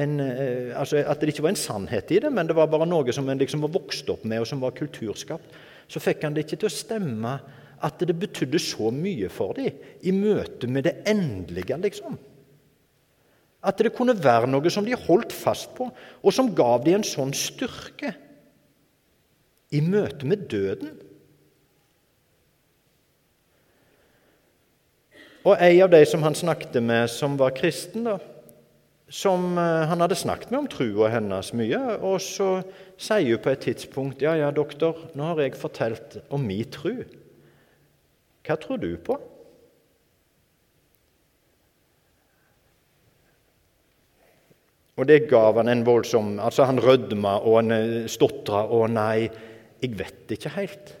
en 0.00 0.14
eh, 0.24 0.72
altså 0.78 1.02
At 1.04 1.20
det 1.20 1.34
ikke 1.34 1.44
var 1.44 1.52
en 1.52 1.60
sannhet 1.60 2.14
i 2.14 2.20
det, 2.24 2.32
men 2.32 2.48
det 2.48 2.56
var 2.56 2.70
bare 2.72 2.88
noe 2.88 3.12
som 3.12 3.28
en 3.28 3.40
liksom 3.40 3.64
var 3.66 3.74
vokst 3.74 4.08
opp 4.12 4.24
med, 4.24 4.40
og 4.40 4.48
som 4.48 4.62
var 4.62 4.76
kulturskapt, 4.76 5.58
så 5.88 6.00
fikk 6.00 6.24
han 6.24 6.34
det 6.36 6.46
ikke 6.46 6.62
til 6.62 6.70
å 6.70 6.72
stemme 6.72 7.36
at 7.82 8.02
det 8.06 8.14
betydde 8.16 8.60
så 8.62 8.92
mye 8.94 9.28
for 9.32 9.58
dem 9.58 9.74
i 10.06 10.14
møte 10.14 10.70
med 10.70 10.86
det 10.86 10.94
endelige, 11.10 11.76
liksom. 11.82 12.16
At 13.62 13.78
det 13.78 13.92
kunne 13.94 14.16
være 14.18 14.48
noe 14.50 14.70
som 14.74 14.86
de 14.86 14.96
holdt 14.98 15.34
fast 15.34 15.74
på, 15.76 15.88
og 16.22 16.34
som 16.34 16.50
gav 16.54 16.82
dem 16.86 17.00
en 17.00 17.06
sånn 17.06 17.34
styrke 17.36 18.14
i 19.72 19.80
møte 19.84 20.28
med 20.28 20.48
døden. 20.50 20.96
Og 25.42 25.56
en 25.58 25.80
av 25.82 25.90
de 25.90 26.02
som 26.06 26.22
han 26.22 26.36
snakket 26.38 26.78
med, 26.82 27.10
som 27.10 27.34
var 27.40 27.54
kristen, 27.56 28.06
da, 28.06 28.18
som 29.12 29.58
eh, 29.58 29.88
han 29.90 30.00
hadde 30.00 30.16
snakket 30.16 30.52
med 30.52 30.62
om 30.62 30.68
trua 30.70 31.10
hennes 31.12 31.50
mye, 31.58 31.80
og 31.98 32.20
så 32.22 32.62
sier 32.96 33.34
hun 33.34 33.42
på 33.42 33.50
et 33.52 33.66
tidspunkt 33.66 34.22
ja, 34.24 34.36
ja, 34.38 34.52
doktor, 34.54 35.02
nå 35.18 35.32
har 35.32 35.42
jeg 35.42 35.58
fortalt 35.58 36.16
om 36.32 36.46
min 36.46 36.70
tru. 36.72 37.02
Hva 38.46 38.56
tror 38.58 38.80
du 38.82 38.94
på? 39.02 39.18
Og 45.00 45.08
det 45.08 45.24
gav 45.30 45.56
han 45.56 45.70
en 45.72 45.86
voldsom 45.86 46.34
Altså, 46.42 46.66
han 46.68 46.80
rødma 46.82 47.38
og 47.40 47.62
han 47.62 47.74
eh, 47.74 48.10
stotra 48.12 48.64
og 48.70 48.90
nei, 48.94 49.26
jeg 49.82 49.98
vet 49.98 50.36
ikke 50.36 50.54
helt. 50.54 50.98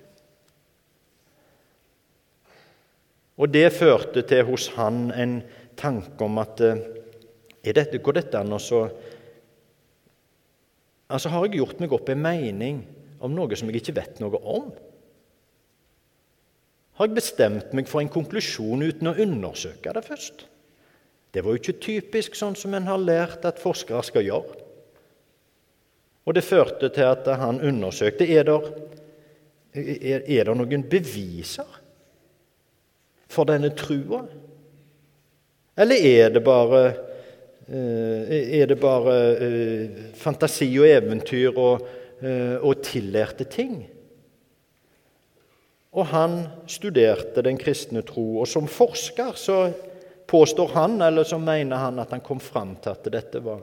Og 3.40 3.48
det 3.52 3.68
førte 3.72 4.24
til 4.28 4.44
hos 4.48 4.68
han 4.76 5.06
en 5.16 5.38
tanke 5.78 6.24
om 6.24 6.40
at 6.42 6.60
eh, 6.64 6.82
er 7.62 7.76
dette, 7.78 8.00
Går 8.02 8.18
dette 8.20 8.40
an 8.40 8.52
å 8.52 8.60
så 8.60 8.84
Altså, 11.12 11.28
har 11.28 11.44
jeg 11.44 11.58
gjort 11.60 11.80
meg 11.82 11.92
opp 11.92 12.08
en 12.08 12.22
mening 12.24 12.78
om 13.20 13.34
noe 13.36 13.56
som 13.58 13.68
jeg 13.68 13.82
ikke 13.82 13.94
vet 13.98 14.20
noe 14.22 14.38
om? 14.48 14.70
Har 16.96 17.08
jeg 17.08 17.18
bestemt 17.18 17.74
meg 17.76 17.90
for 17.90 18.00
en 18.00 18.08
konklusjon 18.08 18.80
uten 18.80 19.10
å 19.10 19.14
undersøke 19.20 19.92
det 19.92 20.04
først? 20.06 20.46
Det 21.36 21.44
var 21.44 21.52
jo 21.52 21.60
ikke 21.60 21.84
typisk 21.84 22.38
sånn 22.38 22.56
som 22.56 22.72
en 22.76 22.88
har 22.88 23.00
lært 23.00 23.44
at 23.44 23.60
forskere 23.60 24.00
skal 24.08 24.24
gjøre. 24.24 24.56
Og 26.24 26.36
det 26.36 26.46
førte 26.48 26.88
til 26.96 27.08
at 27.08 27.28
han 27.40 27.60
undersøkte 27.60 28.24
er 28.32 28.48
det, 28.48 28.58
er, 29.76 30.24
er 30.24 30.48
det 30.48 30.56
noen 30.56 30.88
beviser 30.88 31.81
for 33.32 33.48
denne 33.48 33.72
trua. 33.76 34.22
Eller 35.76 36.04
er 36.04 36.34
det 36.34 36.42
bare, 36.44 36.82
eh, 37.66 38.60
er 38.60 38.66
det 38.68 38.78
bare 38.80 39.16
eh, 39.40 40.02
fantasi 40.14 40.68
og 40.78 40.88
eventyr 40.90 41.56
og, 41.56 41.86
eh, 42.20 42.58
og 42.60 42.82
tillærte 42.84 43.48
ting? 43.48 43.80
Og 45.92 46.06
han 46.08 46.38
studerte 46.66 47.42
den 47.44 47.58
kristne 47.60 48.02
tro, 48.04 48.40
og 48.40 48.48
som 48.48 48.68
forsker 48.68 49.36
så 49.36 49.58
påstår 50.26 50.68
han, 50.72 51.00
eller 51.04 51.24
så 51.28 51.38
mener 51.38 51.76
han 51.76 51.98
at 52.00 52.10
han 52.14 52.24
kom 52.24 52.40
fram 52.40 52.76
til 52.80 52.94
at 52.94 53.08
dette 53.12 53.42
var 53.44 53.60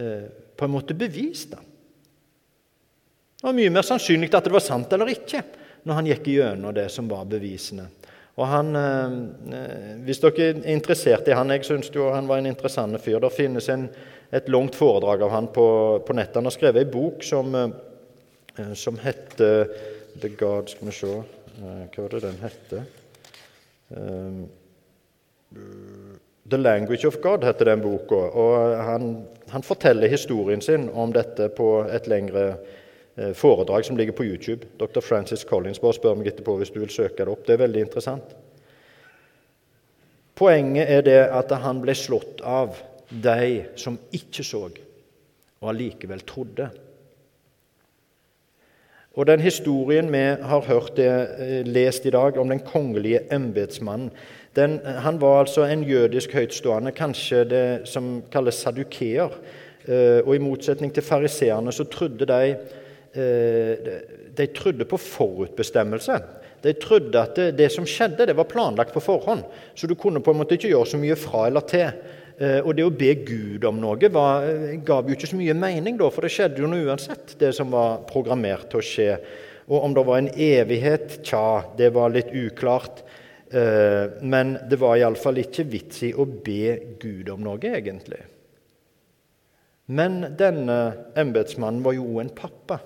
eh, 0.00 0.24
på 0.56 0.64
en 0.64 0.72
måte 0.72 0.96
bevist. 0.96 1.52
Det 1.52 3.48
var 3.48 3.56
mye 3.58 3.72
mer 3.74 3.84
sannsynlig 3.84 4.30
at 4.32 4.46
det 4.48 4.54
var 4.54 4.64
sant 4.64 4.92
eller 4.94 5.12
ikke, 5.12 5.42
når 5.84 5.98
han 5.98 6.08
gikk 6.08 6.30
gjennom 6.32 6.72
det 6.76 6.86
som 6.94 7.10
var 7.10 7.26
bevisene. 7.28 7.88
Og 8.40 8.46
han, 8.48 8.76
eh, 8.76 9.12
eh 9.52 9.96
Hvis 10.04 10.20
dere 10.20 10.48
er 10.48 10.62
interessert 10.72 11.28
i 11.28 11.36
han, 11.36 11.50
jeg 11.50 11.64
syns 11.64 11.90
han 11.94 12.28
var 12.28 12.38
en 12.38 12.46
interessant 12.46 13.00
fyr. 13.00 13.20
Det 13.20 13.32
finnes 13.32 13.68
en, 13.68 13.88
et 14.32 14.48
langt 14.48 14.74
foredrag 14.74 15.22
av 15.22 15.30
han 15.30 15.48
på, 15.48 16.02
på 16.06 16.12
nettet. 16.12 16.36
Han 16.36 16.44
har 16.48 16.56
skrevet 16.56 16.82
ei 16.82 16.90
bok 16.90 17.22
som, 17.22 17.54
eh, 17.54 18.72
som 18.74 18.98
heter 18.98 19.68
The 20.20 20.28
God 20.28 20.68
Skal 20.68 20.88
vi 20.88 20.92
se 20.92 21.22
Hva 21.62 22.02
var 22.02 22.08
det 22.08 22.20
den 22.22 22.40
heter? 22.40 22.82
The 26.50 26.56
Language 26.56 27.04
of 27.04 27.20
God 27.22 27.44
heter 27.44 27.64
den 27.64 27.80
boka. 27.80 28.14
og 28.14 28.76
han, 28.84 29.26
han, 29.48 29.62
forteller 29.62 30.08
historien 30.08 30.60
sin 30.60 30.88
om 30.90 31.12
dette 31.12 31.48
på 31.48 31.84
et 31.92 32.08
lengre 32.10 32.48
eh, 32.48 32.56
foredrag 33.36 33.84
som 33.84 33.96
ligger 33.96 34.16
på 34.16 34.24
YouTube. 34.24 34.66
Dr. 34.80 35.00
Francis 35.04 35.44
Collins. 35.44 35.80
Bare 35.82 35.96
spør 35.96 36.14
meg 36.16 36.30
etterpå 36.30 36.54
hvis 36.60 36.72
du 36.72 36.78
vil 36.80 36.92
søke 36.92 37.24
det 37.24 37.28
opp. 37.28 37.42
Det 37.46 37.56
er 37.56 37.64
veldig 37.64 37.82
interessant. 37.84 38.32
Poenget 40.38 40.88
er 40.90 41.04
det 41.04 41.18
at 41.28 41.52
han 41.62 41.82
ble 41.82 41.94
slått 41.94 42.40
av 42.40 42.78
de 43.12 43.64
som 43.76 43.98
ikke 44.16 44.44
så, 44.46 44.64
og 45.60 45.68
allikevel 45.68 46.24
trodde. 46.26 46.70
Og 49.12 49.28
den 49.28 49.42
historien 49.44 50.08
vi 50.08 50.22
har 50.40 50.64
hørt 50.66 50.96
det, 50.96 51.10
eh, 51.38 51.66
lest 51.68 52.06
i 52.06 52.10
dag 52.10 52.38
om 52.38 52.48
den 52.48 52.60
kongelige 52.60 53.26
embetsmannen, 53.30 54.10
han 54.84 55.20
var 55.20 55.40
altså 55.40 55.62
en 55.64 55.82
jødisk 55.82 56.32
høytstående, 56.32 56.92
kanskje 56.92 57.44
det 57.44 57.88
som 57.88 58.22
kalles 58.30 58.54
sadukeer. 58.54 59.30
Eh, 59.88 60.20
og 60.26 60.34
i 60.34 60.38
motsetning 60.38 60.92
til 60.94 61.02
fariseerne 61.02 61.72
så 61.72 61.84
trodde 61.84 62.26
de 62.26 62.50
eh, 62.50 62.56
de 63.12 64.46
trodde 64.56 64.86
på 64.88 64.96
forutbestemmelse. 64.96 66.16
De 66.62 66.72
trodde 66.78 67.18
at 67.18 67.36
det, 67.36 67.48
det, 67.58 67.68
som 67.74 67.86
skjedde, 67.88 68.28
det 68.30 68.36
var 68.38 68.48
planlagt 68.50 68.94
på 68.94 69.02
forhånd. 69.02 69.42
Så 69.74 69.88
du 69.90 69.96
kunne 69.98 70.22
på 70.22 70.32
en 70.32 70.38
måte 70.40 70.56
ikke 70.56 70.70
gjøre 70.70 70.92
så 70.92 71.00
mye 71.00 71.16
fra 71.18 71.46
eller 71.48 71.66
til. 71.68 71.90
Eh, 72.38 72.60
og 72.62 72.76
det 72.78 72.86
å 72.86 72.94
be 72.94 73.12
Gud 73.26 73.64
om 73.68 73.80
noe 73.82 74.10
var, 74.14 74.46
eh, 74.46 74.76
gav 74.84 75.08
jo 75.08 75.16
ikke 75.16 75.30
så 75.32 75.38
mye 75.38 75.56
mening, 75.58 75.98
da, 75.98 76.10
for 76.10 76.24
det 76.24 76.32
skjedde 76.32 76.62
jo 76.62 76.70
noe 76.70 76.86
uansett, 76.88 77.34
det 77.38 77.52
som 77.56 77.72
var 77.74 78.04
programmert 78.08 78.70
til 78.70 78.80
å 78.80 78.86
skje. 78.86 79.16
Og 79.68 79.88
om 79.88 79.94
det 79.94 80.06
var 80.06 80.18
en 80.22 80.30
evighet, 80.30 81.18
tja, 81.26 81.64
det 81.78 81.92
var 81.94 82.14
litt 82.14 82.30
uklart. 82.30 83.02
Eh, 83.52 84.22
men 84.22 84.56
det 84.70 84.78
var 84.80 84.96
iallfall 84.96 85.42
ikke 85.42 85.66
vits 85.68 86.06
i 86.08 86.12
å 86.14 86.24
be 86.24 86.96
Gud 87.02 87.28
om 87.34 87.42
noe, 87.42 87.58
egentlig. 87.58 88.22
Men 89.92 90.22
denne 90.38 90.78
embetsmannen 91.18 91.82
var 91.84 91.98
jo 91.98 92.20
en 92.22 92.30
pappa. 92.32 92.78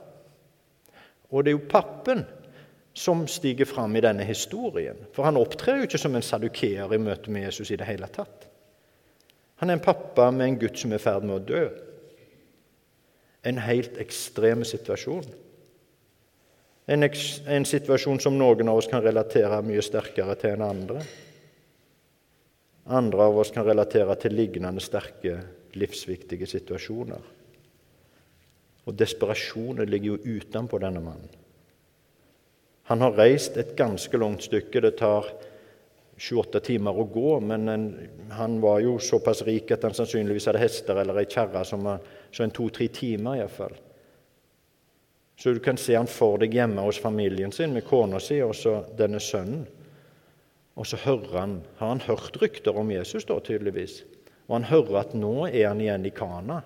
Og 1.30 1.44
det 1.44 1.52
er 1.52 1.56
jo 1.56 1.68
pappen 1.70 2.24
som 2.96 3.26
stiger 3.28 3.68
fram 3.68 3.96
i 3.96 4.02
denne 4.04 4.24
historien. 4.24 4.98
For 5.12 5.26
han 5.28 5.36
opptrer 5.36 5.80
jo 5.80 5.88
ikke 5.88 6.00
som 6.00 6.14
en 6.16 6.24
sadukeer 6.24 6.92
i 6.94 7.00
møte 7.02 7.32
med 7.32 7.44
Jesus 7.44 7.70
i 7.70 7.78
det 7.80 7.88
hele 7.88 8.08
tatt. 8.12 8.46
Han 9.60 9.70
er 9.70 9.78
en 9.78 9.84
pappa 9.84 10.30
med 10.30 10.46
en 10.46 10.58
gutt 10.60 10.80
som 10.80 10.92
er 10.92 11.00
i 11.00 11.04
ferd 11.04 11.26
med 11.26 11.36
å 11.36 11.44
dø. 11.44 11.66
En 13.46 13.60
helt 13.62 13.98
ekstrem 14.00 14.64
situasjon. 14.64 15.28
En, 16.86 17.02
en, 17.02 17.66
situasjon 17.66 18.20
som 18.22 18.36
noen 18.38 18.68
av 18.70 18.78
oss 18.78 18.88
kan 18.90 19.02
relatere 19.02 19.58
mye 19.66 19.82
sterkere 19.82 20.36
til 20.38 20.54
enn 20.54 20.64
andre. 20.66 21.00
Andre 22.86 23.24
av 23.26 23.40
oss 23.42 23.50
kan 23.50 23.66
relatere 23.66 24.14
til 24.22 24.36
lignende 24.38 24.82
sterke 24.84 25.40
livsviktige 25.76 26.46
situasjoner. 26.46 27.24
Og 28.86 28.94
desperasjonen 28.94 29.88
ligger 29.90 30.14
jo 30.14 30.38
utenpå 30.38 30.78
denne 30.82 31.02
mannen. 31.02 31.32
Han 32.86 33.02
har 33.02 33.16
reist 33.18 33.56
et 33.58 33.74
ganske 33.78 34.18
langt 34.18 34.44
stykke. 34.46 34.80
Det 34.80 34.92
tar 35.00 35.26
28 36.16 36.60
timer 36.64 36.96
å 36.96 37.08
gå, 37.10 37.32
men 37.44 37.68
en, 37.68 37.86
han 38.32 38.60
var 38.62 38.78
jo 38.84 38.94
såpass 39.02 39.42
rik 39.44 39.72
at 39.74 39.82
han 39.84 39.96
sannsynligvis 39.96 40.46
hadde 40.48 40.62
hester 40.62 41.02
eller 41.02 41.18
ei 41.20 41.26
kjerre 41.28 41.64
så 41.66 42.44
en 42.44 42.54
to-tre 42.54 42.86
timer 42.94 43.40
iallfall. 43.40 43.74
Så 45.36 45.52
du 45.52 45.60
kan 45.60 45.76
se 45.76 45.96
han 45.96 46.08
for 46.08 46.38
deg 46.40 46.54
hjemme 46.56 46.84
hos 46.86 47.00
familien 47.02 47.52
sin 47.52 47.74
med 47.74 47.84
kona 47.84 48.20
si 48.22 48.38
og 48.40 48.54
så 48.56 48.78
denne 48.96 49.20
sønnen. 49.20 49.66
Og 50.76 50.86
så 50.88 50.98
hører 51.00 51.38
han, 51.40 51.58
har 51.76 51.88
han 51.88 52.04
hørt 52.04 52.36
rykter 52.40 52.76
om 52.76 52.90
Jesus, 52.92 53.24
da, 53.28 53.38
tydeligvis. 53.40 54.02
Og 54.46 54.58
han 54.58 54.68
hører 54.68 54.98
at 55.00 55.14
nå 55.16 55.48
er 55.48 55.70
han 55.70 55.80
igjen 55.80 56.04
i 56.08 56.12
Kana. 56.12 56.60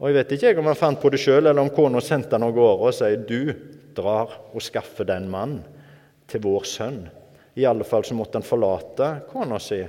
Og 0.00 0.08
Jeg 0.08 0.16
vet 0.16 0.30
ikke 0.32 0.58
om 0.62 0.70
han 0.70 0.78
fant 0.78 1.00
på 1.00 1.10
det 1.12 1.20
sjøl, 1.20 1.44
eller 1.44 1.60
om 1.60 1.72
kona 1.76 2.00
sendte 2.00 2.32
han 2.38 2.46
av 2.46 2.54
gårde 2.56 2.88
og 2.88 2.94
sier 2.96 3.20
du 3.20 3.52
drar 3.96 4.32
og 4.54 4.62
skaffer 4.64 5.04
den 5.04 5.26
mann 5.28 5.58
til 6.30 6.40
vår 6.46 6.64
sønn. 6.64 7.02
I 7.60 7.66
alle 7.68 7.84
fall 7.84 8.06
så 8.08 8.16
måtte 8.16 8.40
han 8.40 8.46
forlate 8.46 9.10
kona 9.28 9.58
si 9.60 9.82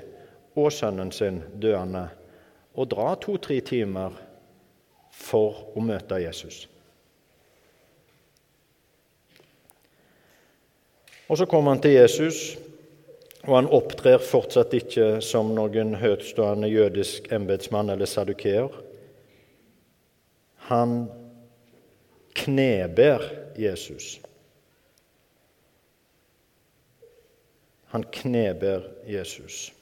og 0.59 0.67
sønnen 0.75 1.13
sin 1.15 1.39
døende 1.63 2.03
og 2.75 2.89
dra 2.91 3.13
to-tre 3.23 3.61
timer 3.63 4.17
for 5.15 5.71
å 5.75 5.83
møte 5.83 6.19
Jesus. 6.19 6.65
Og 11.31 11.37
Så 11.39 11.47
kommer 11.47 11.71
han 11.71 11.79
til 11.79 11.95
Jesus, 11.95 12.57
og 13.47 13.55
han 13.55 13.71
opptrer 13.71 14.19
fortsatt 14.19 14.73
ikke 14.75 15.21
som 15.23 15.53
noen 15.55 15.95
høytstående 15.95 16.67
jødisk 16.67 17.31
embetsmann 17.31 17.89
eller 17.93 18.09
sadukeer. 18.09 18.90
Han 20.71 21.11
kneber 22.33 23.21
Jesus. 23.59 24.19
Han 27.85 28.03
kneber 28.03 28.87
Jesus. 29.05 29.73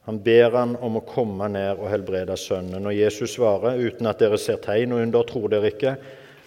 Han 0.00 0.22
ber 0.22 0.50
han 0.50 0.72
om 0.76 0.96
å 0.96 1.04
komme 1.04 1.50
ned 1.52 1.82
og 1.82 1.90
helbrede 1.92 2.38
sønnen. 2.40 2.88
Og 2.88 2.96
Jesus 2.96 3.34
svarer, 3.36 3.76
uten 3.76 4.08
at 4.08 4.24
dere 4.24 4.40
ser 4.40 4.62
tegn 4.64 4.94
og 4.96 5.04
under, 5.04 5.28
tror 5.28 5.52
dere 5.52 5.74
ikke. 5.74 5.92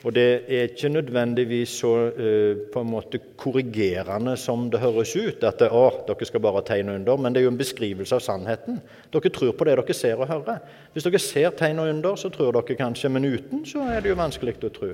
Og 0.07 0.13
det 0.15 0.27
er 0.47 0.69
ikke 0.69 0.89
nødvendigvis 0.93 1.73
så 1.81 1.91
uh, 2.15 2.59
på 2.71 2.81
en 2.81 2.87
måte 2.87 3.19
korrigerende 3.37 4.37
som 4.39 4.69
det 4.71 4.79
høres 4.79 5.11
ut, 5.15 5.43
at 5.43 5.59
det, 5.59 5.67
å, 5.75 5.89
dere 6.07 6.27
skal 6.27 6.43
bare 6.43 6.63
tegne 6.67 6.95
under, 6.95 7.19
men 7.19 7.35
det 7.35 7.41
er 7.41 7.49
jo 7.49 7.51
en 7.51 7.59
beskrivelse 7.59 8.15
av 8.15 8.23
sannheten. 8.23 8.79
Dere 9.11 9.33
tror 9.35 9.51
på 9.59 9.67
det 9.67 9.75
dere 9.81 9.97
ser 9.97 10.23
og 10.23 10.31
hører. 10.31 10.63
Hvis 10.93 11.07
dere 11.07 11.19
ser 11.23 11.51
tegn 11.59 11.83
og 11.83 11.91
under, 11.91 12.15
så 12.15 12.31
tror 12.31 12.55
dere 12.55 12.79
kanskje, 12.79 13.11
men 13.11 13.27
uten 13.27 13.67
så 13.67 13.83
er 13.91 13.99
det 13.99 14.13
jo 14.13 14.19
vanskelig 14.21 14.55
å 14.63 14.73
tro. 14.79 14.93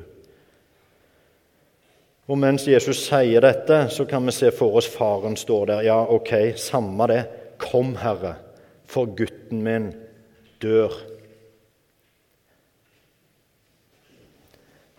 Og 2.25 2.39
mens 2.41 2.65
Jesus 2.65 3.03
sier 3.05 3.45
dette, 3.45 3.83
så 3.93 4.07
kan 4.09 4.25
vi 4.25 4.33
se 4.33 4.49
for 4.55 4.79
oss 4.79 4.87
faren 4.89 5.37
står 5.37 5.67
der. 5.69 5.85
Ja, 5.85 5.99
ok, 6.09 6.55
samme 6.57 7.05
det. 7.11 7.21
Kom, 7.61 7.93
Herre, 8.01 8.39
for 8.89 9.13
gutten 9.13 9.61
min 9.61 9.91
dør. 10.63 10.95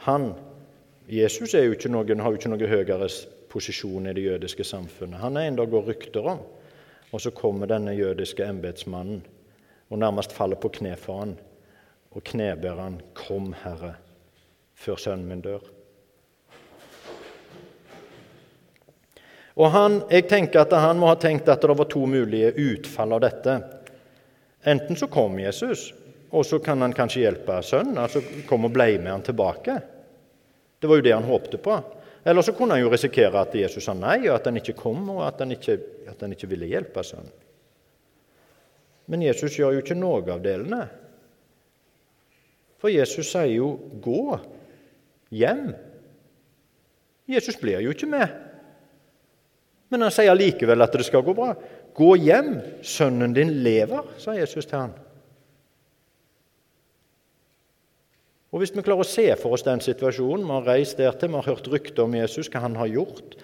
Han, 0.06 0.30
Jesus 1.10 1.54
er 1.54 1.66
jo 1.66 1.75
ikke 1.75 1.90
noen, 1.90 2.20
har 2.22 2.34
jo 2.34 2.38
ikke 2.38 2.50
noe 2.52 2.70
høyere 2.70 3.08
posisjon 3.50 4.06
i 4.06 4.14
det 4.14 4.22
jødiske 4.22 4.64
samfunnet. 4.66 5.20
Han 5.22 5.38
er 5.38 5.48
en 5.50 5.58
det 5.58 5.66
går 5.70 5.88
rykter 5.90 6.28
om. 6.30 6.44
Og 7.14 7.22
så 7.22 7.30
kommer 7.30 7.70
denne 7.70 7.94
jødiske 7.94 8.44
embetsmannen 8.44 9.22
og 9.90 9.98
nærmest 10.02 10.34
faller 10.34 10.58
på 10.58 10.72
kne 10.75 10.96
for 10.98 11.22
han 11.22 11.36
og 12.16 12.25
kneber 12.25 12.80
han, 12.80 13.00
'Kom, 13.14 13.52
Herre, 13.64 13.95
før 14.75 14.97
sønnen 14.97 15.28
min 15.28 15.42
dør'. 15.42 15.71
Og 19.56 19.71
han, 19.71 20.02
Jeg 20.10 20.28
tenker 20.28 20.60
at 20.60 20.73
han 20.73 20.99
må 20.99 21.06
ha 21.06 21.14
tenkt 21.14 21.49
at 21.49 21.62
det 21.62 21.78
var 21.78 21.84
to 21.84 22.06
mulige 22.06 22.52
utfall 22.56 23.12
av 23.12 23.21
dette. 23.21 23.60
Enten 24.66 24.97
så 24.97 25.06
kom 25.06 25.38
Jesus, 25.38 25.95
og 26.30 26.45
så 26.45 26.58
kan 26.58 26.80
han 26.80 26.92
kanskje 26.92 27.21
hjelpe 27.21 27.62
sønnen. 27.62 27.99
altså 27.99 28.21
Kom 28.49 28.64
og 28.64 28.73
ble 28.73 28.99
med 28.99 29.12
han 29.12 29.23
tilbake. 29.23 29.80
Det 30.80 30.89
var 30.91 31.00
jo 31.00 31.06
det 31.06 31.15
han 31.15 31.26
håpte 31.26 31.60
på. 31.62 31.78
Eller 32.26 32.43
så 32.43 32.52
kunne 32.52 32.75
han 32.75 32.82
jo 32.82 32.91
risikere 32.91 33.39
at 33.39 33.54
Jesus 33.54 33.84
sa 33.86 33.95
nei, 33.95 34.19
og 34.26 34.34
at 34.34 34.49
han 34.49 34.58
ikke 34.58 34.76
kom, 34.78 35.04
og 35.15 35.23
at 35.28 35.43
han 35.45 35.54
ikke, 35.54 35.76
at 36.10 36.25
han 36.25 36.32
ikke 36.34 36.49
ville 36.50 36.69
hjelpe 36.69 37.04
sønnen. 37.06 37.30
Men 39.06 39.23
Jesus 39.23 39.54
gjør 39.54 39.76
jo 39.76 39.82
ikke 39.84 39.95
noe 39.95 40.25
av 40.34 40.43
delene. 40.43 40.80
For 42.82 42.91
Jesus 42.91 43.30
sier 43.30 43.54
jo 43.54 43.69
'gå 44.02 44.41
hjem'. 45.30 45.75
Jesus 47.26 47.56
blir 47.56 47.80
jo 47.80 47.95
ikke 47.95 48.10
med. 48.10 48.28
Men 49.89 50.02
han 50.02 50.10
sier 50.10 50.34
likevel 50.34 50.82
at 50.82 50.93
det 50.93 51.06
skal 51.06 51.23
gå 51.23 51.34
bra. 51.34 51.54
'Gå 51.95 52.17
hjem, 52.17 52.60
sønnen 52.82 53.32
din 53.32 53.62
lever', 53.62 54.19
sa 54.19 54.34
Jesus 54.34 54.67
til 54.67 54.78
han. 54.78 54.95
Og 58.56 58.62
Hvis 58.62 58.73
vi 58.73 58.80
klarer 58.80 59.04
å 59.04 59.04
se 59.04 59.26
for 59.36 59.52
oss 59.52 59.66
den 59.66 59.82
situasjonen, 59.84 60.47
vi 60.49 60.54
har 60.54 60.62
reist 60.64 60.97
dertil, 60.97 61.28
vi 61.28 61.36
har 61.36 61.49
hørt 61.50 61.66
rykter 61.69 62.06
om 62.06 62.14
Jesus, 62.16 62.49
hva 62.49 62.62
han 62.64 62.78
har 62.80 62.88
gjort, 62.88 63.34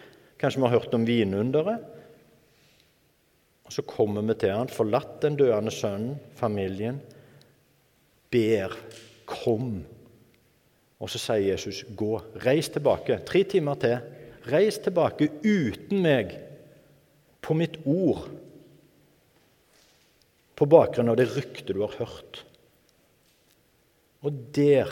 kanskje 0.40 0.62
vi 0.62 0.64
har 0.64 0.72
hørt 0.72 0.94
om 0.96 1.03
vinunderet 1.05 1.83
Og 3.68 3.75
så 3.77 3.85
kommer 3.85 4.25
vi 4.25 4.38
til 4.40 4.55
han, 4.57 4.72
forlatt 4.72 5.18
den 5.20 5.37
døende 5.37 5.68
sønnen, 5.68 6.14
familien, 6.38 6.96
ber, 8.33 8.72
kom. 9.29 9.83
Og 10.96 11.12
så 11.12 11.20
sier 11.20 11.44
Jesus, 11.51 11.83
gå, 11.92 12.14
reis 12.46 12.72
tilbake. 12.72 13.18
Tre 13.29 13.42
timer 13.53 13.77
til. 13.85 13.98
Reis 14.48 14.81
tilbake 14.81 15.29
uten 15.44 16.01
meg, 16.07 16.33
på 17.44 17.53
mitt 17.59 17.77
ord, 17.85 18.31
på 20.57 20.68
bakgrunn 20.72 21.12
av 21.12 21.20
det 21.20 21.29
ryktet 21.35 21.77
du 21.77 21.85
har 21.85 22.01
hørt. 22.01 22.46
Og 24.22 24.35
der, 24.54 24.90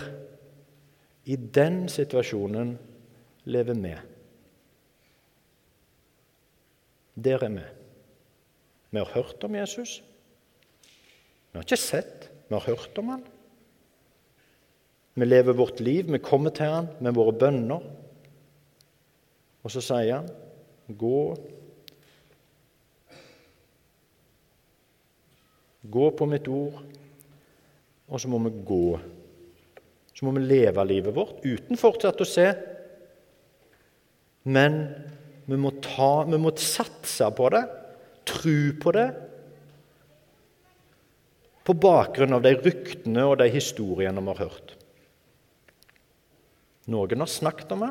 i 1.24 1.36
den 1.36 1.84
situasjonen, 1.88 2.74
lever 3.44 3.74
vi. 3.74 3.94
Der 7.24 7.44
er 7.44 7.52
vi. 7.54 7.66
Vi 8.90 8.98
har 8.98 9.12
hørt 9.14 9.44
om 9.44 9.54
Jesus. 9.54 10.00
Vi 11.52 11.58
har 11.58 11.62
ikke 11.66 11.76
sett, 11.76 12.30
vi 12.48 12.54
har 12.54 12.66
hørt 12.66 12.98
om 12.98 13.08
han. 13.14 13.24
Vi 15.14 15.26
lever 15.26 15.52
vårt 15.52 15.80
liv, 15.80 16.10
vi 16.12 16.18
kommer 16.18 16.50
til 16.50 16.70
han 16.70 16.90
med 17.00 17.14
våre 17.14 17.34
bønner. 17.38 17.86
Og 19.62 19.70
så 19.70 19.82
sier 19.84 20.16
han, 20.16 20.28
'Gå' 20.88 21.58
Gå 25.90 26.10
på 26.10 26.26
mitt 26.28 26.48
ord, 26.48 26.82
og 28.08 28.20
så 28.20 28.28
må 28.28 28.38
vi 28.44 28.50
gå 28.66 28.98
så 30.20 30.26
må 30.28 30.34
vi 30.36 30.42
leve 30.44 30.82
livet 30.84 31.14
vårt 31.16 31.38
uten 31.48 31.78
fortsatt 31.80 32.18
å 32.20 32.26
se. 32.28 32.50
Men 34.52 34.74
vi 35.48 35.56
må, 35.56 35.70
ta, 35.80 36.26
vi 36.28 36.36
må 36.36 36.52
satse 36.60 37.24
på 37.32 37.46
det, 37.54 37.62
tro 38.28 38.58
på 38.82 38.92
det, 38.92 39.06
på 41.64 41.72
bakgrunn 41.72 42.36
av 42.36 42.44
de 42.44 42.52
ryktene 42.58 43.24
og 43.30 43.38
de 43.40 43.46
historiene 43.54 44.20
vi 44.20 44.32
har 44.34 44.42
hørt. 44.44 44.74
Noen 46.92 47.24
har 47.24 47.30
snakket 47.32 47.72
om 47.72 47.86
det. 47.86 47.90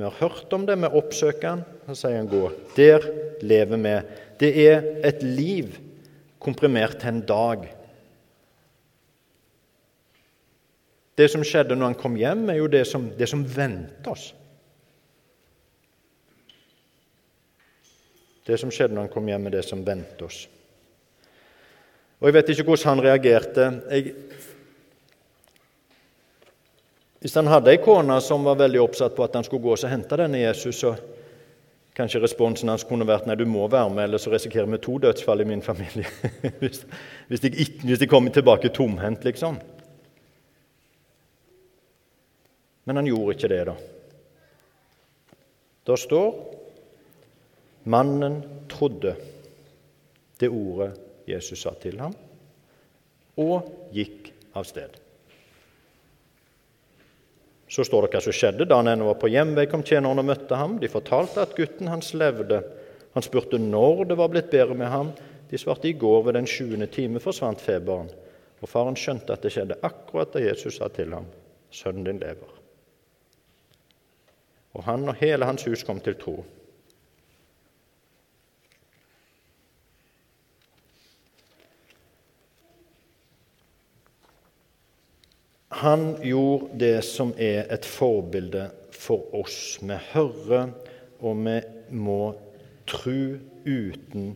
Vi 0.00 0.06
har 0.06 0.16
hørt 0.22 0.56
om 0.56 0.64
det, 0.64 0.78
vi 0.80 0.92
oppsøker 1.02 1.48
han, 1.50 1.66
så 1.90 1.98
sier 2.06 2.16
han 2.22 2.32
'gå'. 2.32 2.56
Der 2.76 3.04
lever 3.44 3.84
vi. 3.84 3.94
Det 4.40 4.50
er 4.64 4.80
et 5.04 5.22
liv 5.22 5.76
komprimert 6.40 7.02
til 7.02 7.12
en 7.12 7.20
dag. 7.20 7.68
Det 11.20 11.28
som 11.28 11.42
skjedde 11.44 11.76
når 11.76 11.92
han 11.92 11.98
kom 12.00 12.14
hjem, 12.16 12.46
er 12.48 12.62
jo 12.62 12.68
det 12.72 12.86
som, 12.88 13.10
det 13.18 13.28
som 13.28 13.42
venter 13.44 14.12
oss. 14.14 14.30
Det 18.46 18.56
som 18.58 18.72
skjedde 18.72 18.96
når 18.96 19.04
han 19.04 19.12
kom 19.12 19.28
hjem, 19.28 19.50
er 19.50 19.58
det 19.58 19.66
som 19.66 19.82
venter 19.84 20.24
oss. 20.26 20.46
Og 22.20 22.28
Jeg 22.28 22.36
vet 22.36 22.52
ikke 22.52 22.64
hvordan 22.70 22.88
han 22.94 23.02
reagerte. 23.04 23.66
Jeg, 23.90 24.14
hvis 27.20 27.36
han 27.36 27.50
hadde 27.52 27.72
ei 27.72 27.80
kone 27.84 28.16
som 28.24 28.44
var 28.48 28.56
veldig 28.60 28.80
oppsatt 28.80 29.16
på 29.16 29.24
at 29.26 29.36
han 29.36 29.44
skulle 29.44 29.64
gå 29.64 29.74
og 29.76 29.90
hente 29.92 30.16
denne 30.16 30.40
Jesus, 30.40 30.80
så 30.80 30.94
kanskje 31.96 32.22
responsen 32.22 32.72
hans 32.72 32.86
kunne 32.88 33.08
vært 33.08 33.26
nei, 33.28 33.36
du 33.36 33.44
må 33.48 33.66
være 33.68 33.92
med, 33.92 34.06
eller 34.06 34.22
så 34.22 34.32
risikerer 34.32 34.68
vi 34.72 34.80
to 34.80 34.96
dødsfall 35.04 35.44
i 35.44 35.48
min 35.48 35.60
familie. 35.64 36.08
hvis, 36.62 36.86
hvis, 37.28 37.44
de, 37.44 37.52
hvis 37.84 38.00
de 38.00 38.08
kommer 38.08 38.32
tilbake 38.32 38.72
tomhendt, 38.72 39.28
liksom. 39.28 39.60
Men 42.84 43.00
han 43.00 43.08
gjorde 43.10 43.36
ikke 43.36 43.50
det, 43.52 43.64
da. 43.68 43.76
Det 45.90 45.98
står 45.98 46.34
mannen 47.90 48.42
trodde. 48.70 49.16
det 50.40 50.48
ordet 50.48 50.94
Jesus 51.28 51.60
sa 51.60 51.74
til 51.76 51.98
ham, 52.00 52.14
og 53.36 53.66
gikk 53.92 54.30
av 54.56 54.64
sted. 54.64 54.94
Så 57.70 57.84
står 57.84 58.06
det 58.06 58.14
hva 58.14 58.22
som 58.24 58.34
skjedde. 58.34 58.66
Da 58.66 58.80
han 58.80 58.88
ennå 58.90 59.10
var 59.12 59.18
på 59.20 59.30
hjemvei, 59.30 59.66
kom 59.70 59.84
tjenerne 59.86 60.24
og 60.24 60.26
møtte 60.26 60.56
ham. 60.58 60.78
De 60.80 60.88
fortalte 60.90 61.44
at 61.44 61.52
gutten 61.58 61.90
hans 61.92 62.14
levde. 62.18 62.62
Han 63.14 63.26
spurte 63.26 63.60
når 63.62 64.08
det 64.10 64.16
var 64.18 64.32
blitt 64.32 64.50
bedre 64.50 64.74
med 64.74 64.90
ham. 64.90 65.12
De 65.50 65.58
svarte 65.58 65.90
i 65.90 65.94
går 65.98 66.24
ved 66.26 66.38
den 66.38 66.48
sjuende 66.50 66.88
time 66.90 67.22
forsvant 67.22 67.62
feberen. 67.62 68.10
Og 68.60 68.68
faren 68.68 68.98
skjønte 68.98 69.36
at 69.36 69.44
det 69.44 69.54
skjedde 69.54 69.78
akkurat 69.86 70.32
da 70.34 70.42
Jesus 70.42 70.80
sa 70.80 70.90
til 70.94 71.14
ham, 71.14 71.28
sønnen 71.70 72.08
din 72.08 72.22
lever. 72.22 72.59
Og 74.76 74.84
han 74.86 75.08
og 75.08 75.18
hele 75.18 75.48
hans 75.48 75.66
hus 75.66 75.82
kom 75.86 76.00
til 76.04 76.18
tro. 76.20 76.38
Han 85.80 86.16
gjorde 86.22 86.76
det 86.82 86.96
som 87.06 87.30
er 87.40 87.64
et 87.72 87.86
forbilde 87.88 88.66
for 88.92 89.30
oss. 89.38 89.78
Vi 89.80 89.96
hører, 90.12 90.74
og 91.24 91.38
vi 91.46 91.56
må 91.96 92.22
tro 92.90 93.20
uten 93.64 94.34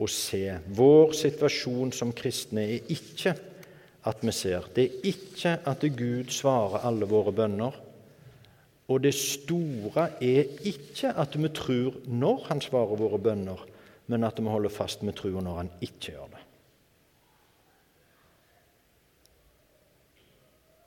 å 0.00 0.08
se. 0.08 0.44
Vår 0.78 1.12
situasjon 1.18 1.92
som 1.92 2.14
kristne 2.16 2.64
er 2.78 2.92
ikke 2.92 3.34
at 4.06 4.22
vi 4.24 4.32
ser. 4.32 4.70
Det 4.72 4.86
er 4.86 5.10
ikke 5.10 5.56
at 5.68 5.84
Gud 5.98 6.32
svarer 6.32 6.86
alle 6.88 7.08
våre 7.10 7.34
bønner. 7.34 7.76
Og 8.86 9.02
det 9.02 9.14
store 9.18 10.08
er 10.22 10.50
ikke 10.68 11.10
at 11.18 11.34
vi 11.34 11.48
tror 11.54 11.96
når 12.06 12.44
Han 12.50 12.60
svarer 12.62 13.00
våre 13.00 13.18
bønner, 13.18 13.62
men 14.06 14.24
at 14.24 14.38
vi 14.38 14.50
holder 14.50 14.70
fast 14.70 15.02
med 15.02 15.16
troa 15.18 15.42
når 15.42 15.62
Han 15.62 15.70
ikke 15.82 16.12
gjør 16.12 16.28
det. 16.34 16.42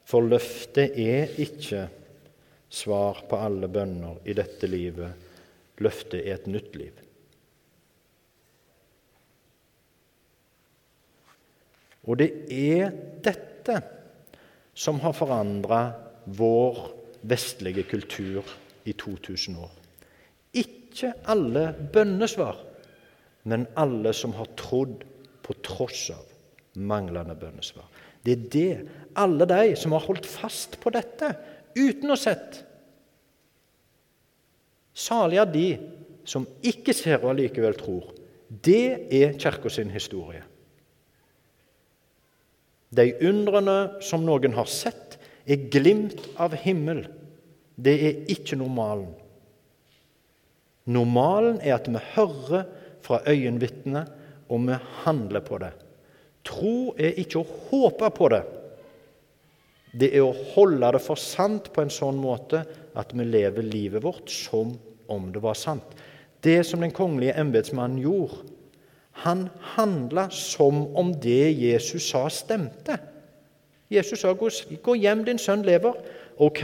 For 0.10 0.26
løftet 0.26 0.96
er 0.98 1.36
ikke 1.38 1.84
svar 2.70 3.20
på 3.30 3.38
alle 3.38 3.68
bønner 3.70 4.24
i 4.26 4.34
dette 4.38 4.70
livet. 4.70 5.28
Løftet 5.84 6.24
er 6.24 6.40
et 6.40 6.48
nytt 6.50 6.80
liv. 6.80 7.04
Og 12.10 12.18
det 12.18 12.32
er 12.50 12.96
dette 13.22 13.76
som 14.74 15.02
har 15.04 15.14
forandra 15.14 15.82
vår 16.40 16.80
vestlige 17.22 17.84
kultur 17.90 18.48
i 18.86 18.94
2000 18.94 19.58
år. 19.60 19.72
Ikke 20.54 21.14
alle 21.30 21.72
bønnesvar, 21.94 22.58
men 23.44 23.68
alle 23.78 24.14
som 24.14 24.34
har 24.38 24.50
trodd 24.60 25.04
på 25.46 25.56
tross 25.66 26.10
av 26.14 26.26
manglende 26.80 27.36
bønnesvar. 27.40 27.86
Det 28.26 28.36
er 28.36 28.50
det 28.54 28.90
alle 29.20 29.48
de 29.50 29.76
som 29.80 29.96
har 29.96 30.06
holdt 30.06 30.28
fast 30.28 30.78
på 30.82 30.92
dette 30.94 31.32
uten 31.78 32.12
å 32.12 32.18
sett. 32.20 32.62
Salige 34.94 35.46
er 35.46 35.54
de 35.54 35.68
som 36.30 36.46
ikke 36.66 36.94
ser 36.94 37.24
og 37.24 37.32
allikevel 37.34 37.78
tror. 37.80 38.10
Det 38.50 39.10
er 39.14 39.38
Kirka 39.40 39.70
sin 39.72 39.92
historie. 39.94 40.44
De 42.90 43.06
undrene 43.30 44.02
som 44.02 44.26
noen 44.26 44.56
har 44.58 44.70
sett, 44.70 45.09
er 45.47 45.69
glimt 45.71 46.21
av 46.39 46.56
himmel. 46.60 47.06
Det 47.80 47.95
er 47.95 48.23
ikke 48.32 48.58
normalen. 48.60 49.12
Normalen 50.89 51.60
er 51.62 51.78
at 51.78 51.88
vi 51.91 52.02
hører 52.15 52.65
fra 53.06 53.21
øyenvitnene, 53.30 54.08
og 54.49 54.65
vi 54.65 54.78
handler 55.04 55.43
på 55.45 55.60
det. 55.62 55.71
Tro 56.47 56.95
er 56.97 57.19
ikke 57.21 57.43
å 57.43 57.58
håpe 57.69 58.10
på 58.15 58.30
det. 58.34 58.41
Det 59.99 60.12
er 60.13 60.25
å 60.25 60.36
holde 60.56 60.91
det 60.95 61.02
for 61.02 61.19
sant 61.19 61.69
på 61.73 61.84
en 61.84 61.93
sånn 61.93 62.17
måte 62.21 62.63
at 62.97 63.13
vi 63.13 63.25
lever 63.25 63.65
livet 63.65 64.04
vårt 64.04 64.30
som 64.34 64.73
om 65.10 65.30
det 65.34 65.41
var 65.41 65.58
sant. 65.58 65.86
Det 66.41 66.62
som 66.65 66.82
den 66.82 66.93
kongelige 66.95 67.38
embetsmannen 67.41 68.02
gjorde, 68.02 68.43
han 69.25 69.47
handla 69.75 70.30
som 70.32 70.86
om 70.95 71.12
det 71.19 71.52
Jesus 71.60 72.06
sa, 72.08 72.28
stemte. 72.32 72.95
Jesus 73.89 74.19
sa 74.19 74.34
'Gå 74.34 74.93
hjem, 74.93 75.25
din 75.25 75.38
sønn 75.38 75.65
lever'. 75.65 75.97
Ok, 76.38 76.63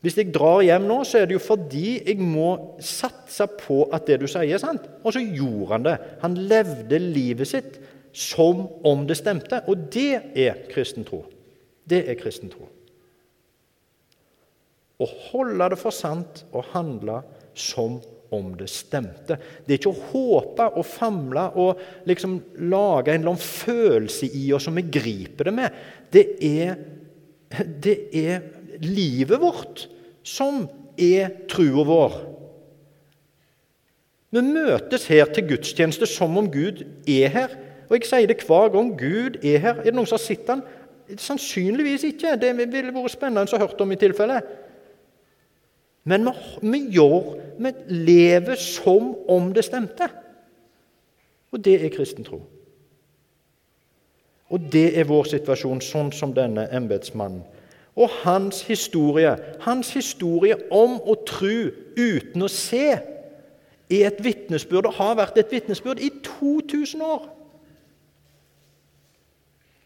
hvis 0.00 0.16
jeg 0.16 0.34
drar 0.34 0.60
hjem 0.60 0.84
nå, 0.84 0.98
så 1.04 1.18
er 1.18 1.24
det 1.24 1.32
jo 1.32 1.40
fordi 1.40 2.02
jeg 2.04 2.18
må 2.20 2.76
satse 2.80 3.46
på 3.46 3.88
at 3.92 4.04
det 4.06 4.18
du 4.20 4.26
sier, 4.26 4.54
er 4.54 4.60
sant. 4.60 4.84
Og 5.04 5.12
så 5.12 5.22
gjorde 5.24 5.72
han 5.72 5.86
det. 5.86 5.94
Han 6.20 6.34
levde 6.34 6.98
livet 6.98 7.48
sitt 7.48 7.78
som 8.12 8.66
om 8.84 9.06
det 9.08 9.16
stemte. 9.16 9.62
Og 9.66 9.86
det 9.94 10.20
er 10.36 10.60
kristen 10.68 11.04
tro. 11.08 11.22
Det 11.88 12.02
er 12.04 12.18
kristen 12.20 12.52
tro. 12.52 12.68
Å 15.00 15.08
holde 15.30 15.70
det 15.72 15.80
for 15.80 15.90
sant 15.90 16.44
og 16.52 16.68
handle 16.74 17.22
som 17.54 17.96
om 17.96 18.13
det 18.58 18.68
stemte. 18.72 19.38
Det 19.64 19.74
er 19.74 19.80
ikke 19.80 19.92
å 19.92 20.08
håpe 20.12 20.66
og 20.78 20.86
famle 20.88 21.46
og 21.60 21.80
liksom 22.08 22.36
lage 22.70 23.12
en 23.12 23.22
eller 23.22 23.34
annen 23.34 23.40
følelse 23.40 24.28
i 24.34 24.46
oss 24.56 24.66
som 24.68 24.78
vi 24.78 24.86
griper 24.96 25.50
det 25.50 25.54
med. 25.56 25.80
Det 26.12 26.24
er, 26.44 26.76
det 27.84 27.96
er 28.14 28.46
livet 28.84 29.42
vårt 29.42 29.86
som 30.24 30.64
er 30.98 31.44
trua 31.50 31.84
vår. 31.86 32.16
Vi 34.34 34.42
møtes 34.42 35.06
her 35.06 35.28
til 35.30 35.46
gudstjeneste 35.52 36.08
som 36.10 36.34
om 36.40 36.48
Gud 36.50 36.82
er 37.06 37.30
her. 37.30 37.54
Og 37.86 37.98
jeg 37.98 38.08
sier 38.08 38.30
det 38.30 38.42
hver 38.42 38.72
gang. 38.74 38.90
Gud 38.98 39.38
er 39.44 39.60
her. 39.62 39.78
Er 39.78 39.90
det 39.92 39.94
noen 39.94 40.08
som 40.10 40.18
har 40.18 40.24
sett 40.24 40.48
han? 40.50 40.64
Sannsynligvis 41.20 42.06
ikke. 42.08 42.34
Det 42.40 42.50
ville 42.58 42.94
vært 42.94 43.14
spennende 43.14 43.46
å 43.54 43.60
høre 43.60 43.84
om 43.84 43.94
i 43.94 44.00
tilfelle. 44.00 44.40
Men 46.04 46.28
vi, 46.28 46.34
vi, 46.70 46.80
gjør, 46.98 47.30
vi 47.58 47.72
lever 47.88 48.60
som 48.60 49.14
om 49.30 49.52
det 49.56 49.64
stemte. 49.64 50.08
Og 51.54 51.62
det 51.64 51.78
er 51.80 51.92
kristen 51.94 52.26
tro. 52.26 52.42
Og 54.52 54.68
det 54.72 54.90
er 54.98 55.08
vår 55.08 55.30
situasjon, 55.32 55.80
sånn 55.82 56.12
som 56.14 56.34
denne 56.36 56.66
embetsmannen. 56.76 57.42
Og 57.94 58.10
hans 58.24 58.64
historie, 58.66 59.30
hans 59.62 59.92
historie 59.94 60.56
om 60.74 60.96
å 60.98 61.14
tro 61.26 61.70
uten 61.96 62.42
å 62.42 62.50
se, 62.50 62.98
er 63.94 64.08
et 64.08 64.20
vitnesbyrd 64.24 64.88
og 64.90 64.96
har 64.98 65.14
vært 65.20 65.38
et 65.38 65.52
vitnesbyrd 65.54 66.02
i 66.02 66.10
2000 66.26 67.04
år. 67.06 67.28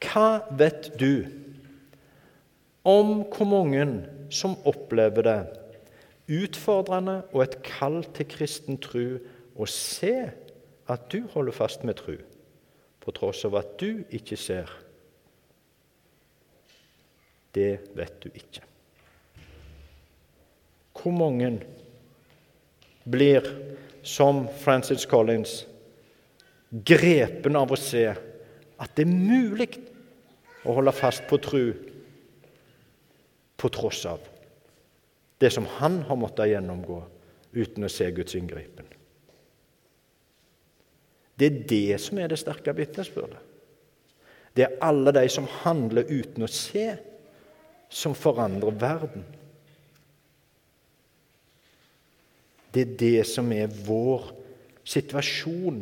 Hva 0.09 0.29
vet 0.57 0.93
du 0.99 1.27
om 2.89 3.19
hvor 3.29 3.49
mange 3.51 3.85
som 4.33 4.57
opplever 4.69 5.27
det 5.27 5.39
utfordrende 6.29 7.23
og 7.33 7.43
et 7.45 7.57
kall 7.65 8.03
til 8.17 8.29
kristen 8.29 8.79
tro 8.83 9.05
å 9.59 9.69
se 9.69 10.15
at 10.89 11.09
du 11.13 11.25
holder 11.33 11.57
fast 11.57 11.85
med 11.89 11.99
tro, 11.99 12.17
på 13.01 13.15
tross 13.17 13.45
av 13.49 13.57
at 13.61 13.75
du 13.81 14.05
ikke 14.15 14.37
ser? 14.41 14.71
Det 17.57 17.81
vet 17.97 18.21
du 18.23 18.29
ikke. 18.29 18.65
Hvor 20.99 21.15
mange 21.15 21.51
blir, 23.09 23.45
som 24.03 24.47
Francis 24.61 25.05
Collins, 25.09 25.63
grepen 26.71 27.57
av 27.59 27.73
å 27.73 27.79
se 27.81 28.07
at 28.09 28.97
det 28.97 29.05
er 29.05 29.13
mulig 29.13 29.71
å 30.69 30.77
holde 30.77 30.95
fast 30.97 31.25
på 31.29 31.39
tro 31.43 31.63
på 33.59 33.71
tross 33.75 34.05
av 34.09 34.38
det 35.39 35.51
som 35.55 35.67
han 35.79 36.03
har 36.09 36.19
måttet 36.19 36.51
gjennomgå 36.51 37.03
uten 37.53 37.87
å 37.87 37.91
se 37.93 38.11
Guds 38.15 38.35
inngripen. 38.39 38.87
Det 41.39 41.47
er 41.47 41.61
det 41.71 42.01
som 42.03 42.19
er 42.19 42.31
det 42.31 42.41
sterke 42.41 42.75
vitnesbyrdet. 42.75 43.45
Det 44.57 44.65
er 44.67 44.81
alle 44.83 45.13
de 45.15 45.23
som 45.31 45.47
handler 45.63 46.09
uten 46.11 46.43
å 46.43 46.51
se, 46.51 46.97
som 47.89 48.17
forandrer 48.19 48.75
verden. 48.75 49.23
Det 52.75 52.83
er 52.83 52.97
det 53.01 53.27
som 53.31 53.53
er 53.55 53.71
vår 53.87 54.27
situasjon 54.89 55.79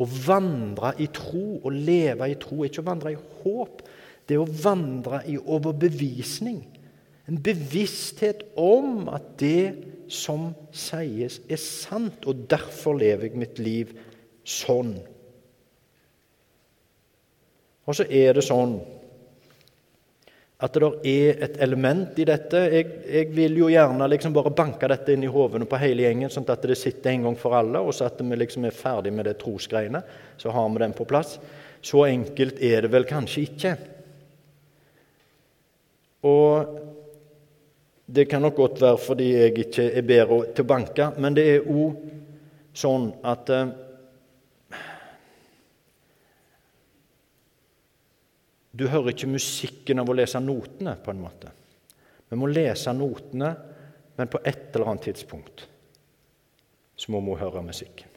å 0.00 0.06
vandre 0.06 0.94
i 1.02 1.08
tro, 1.14 1.60
å 1.62 1.70
leve 1.70 2.30
i 2.30 2.38
tro, 2.40 2.62
ikke 2.64 2.82
å 2.82 2.86
vandre 2.86 3.12
i 3.14 3.18
håp. 3.42 3.82
Det 4.24 4.36
er 4.36 4.42
å 4.42 4.54
vandre 4.62 5.20
i 5.30 5.36
overbevisning. 5.38 6.62
En 7.28 7.40
bevissthet 7.40 8.42
om 8.60 9.08
at 9.12 9.34
det 9.40 9.74
som 10.12 10.50
sies, 10.76 11.40
er 11.48 11.60
sant, 11.60 12.26
og 12.28 12.44
derfor 12.50 12.98
lever 13.00 13.30
jeg 13.30 13.40
mitt 13.40 13.60
liv 13.62 13.94
sånn. 14.44 14.98
Og 17.84 17.96
så 17.96 18.04
er 18.08 18.36
det 18.36 18.44
sånn 18.44 18.76
at 20.64 20.76
det 20.80 20.88
er 21.10 21.40
et 21.44 21.56
element 21.64 22.16
i 22.20 22.26
dette. 22.28 22.60
Jeg, 22.72 22.92
jeg 23.10 23.30
vil 23.36 23.58
jo 23.58 23.68
gjerne 23.72 24.06
liksom 24.08 24.32
bare 24.36 24.52
banke 24.54 24.88
dette 24.88 25.12
inn 25.12 25.26
i 25.26 25.32
hodene 25.32 25.66
på 25.68 25.80
hele 25.80 26.06
gjengen, 26.06 26.32
sånn 26.32 26.46
at 26.48 26.64
det 26.64 26.76
sitter 26.80 27.12
en 27.12 27.26
gang 27.28 27.36
for 27.40 27.56
alle, 27.58 27.82
og 27.82 27.92
så 27.96 28.06
at 28.08 28.22
vi 28.22 28.38
liksom 28.38 28.64
er 28.68 28.76
ferdig 28.76 29.12
med 29.12 29.28
det 29.28 29.36
trosgreiene. 29.42 30.00
Så 30.40 30.54
har 30.54 30.70
vi 30.70 30.80
den 30.84 30.96
på 30.96 31.08
plass. 31.08 31.36
Så 31.84 32.06
enkelt 32.06 32.62
er 32.64 32.84
det 32.86 32.92
vel 32.94 33.04
kanskje 33.08 33.44
ikke. 33.44 33.74
Og 36.24 36.76
det 38.06 38.26
kan 38.28 38.42
nok 38.42 38.56
godt 38.56 38.80
være 38.80 38.98
fordi 39.00 39.30
jeg 39.32 39.58
ikke 39.58 39.86
er 39.96 40.04
bedre 40.06 40.40
til 40.52 40.64
å 40.64 40.68
banke, 40.68 41.08
men 41.18 41.36
det 41.36 41.44
er 41.48 41.68
òg 41.72 42.02
sånn 42.76 43.10
at 43.24 43.50
eh, 43.54 43.72
Du 48.74 48.88
hører 48.90 49.12
ikke 49.12 49.28
musikken 49.30 50.02
av 50.02 50.08
å 50.10 50.16
lese 50.18 50.40
notene, 50.42 50.96
på 50.98 51.12
en 51.12 51.20
måte. 51.22 51.52
Vi 52.26 52.34
må 52.34 52.48
lese 52.50 52.90
notene, 52.90 53.52
men 54.18 54.30
på 54.32 54.40
et 54.42 54.74
eller 54.74 54.90
annet 54.90 55.06
tidspunkt 55.12 55.62
så 56.98 57.12
må 57.14 57.20
vi 57.22 57.36
høre 57.38 57.62
musikken. 57.62 58.10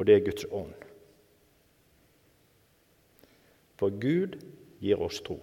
Og 0.00 0.08
det 0.08 0.16
er 0.16 0.24
Guds 0.24 0.48
ånd. 0.48 0.72
For 3.76 3.92
Gud 3.92 4.40
gir 4.80 5.04
oss 5.04 5.20
tro. 5.20 5.36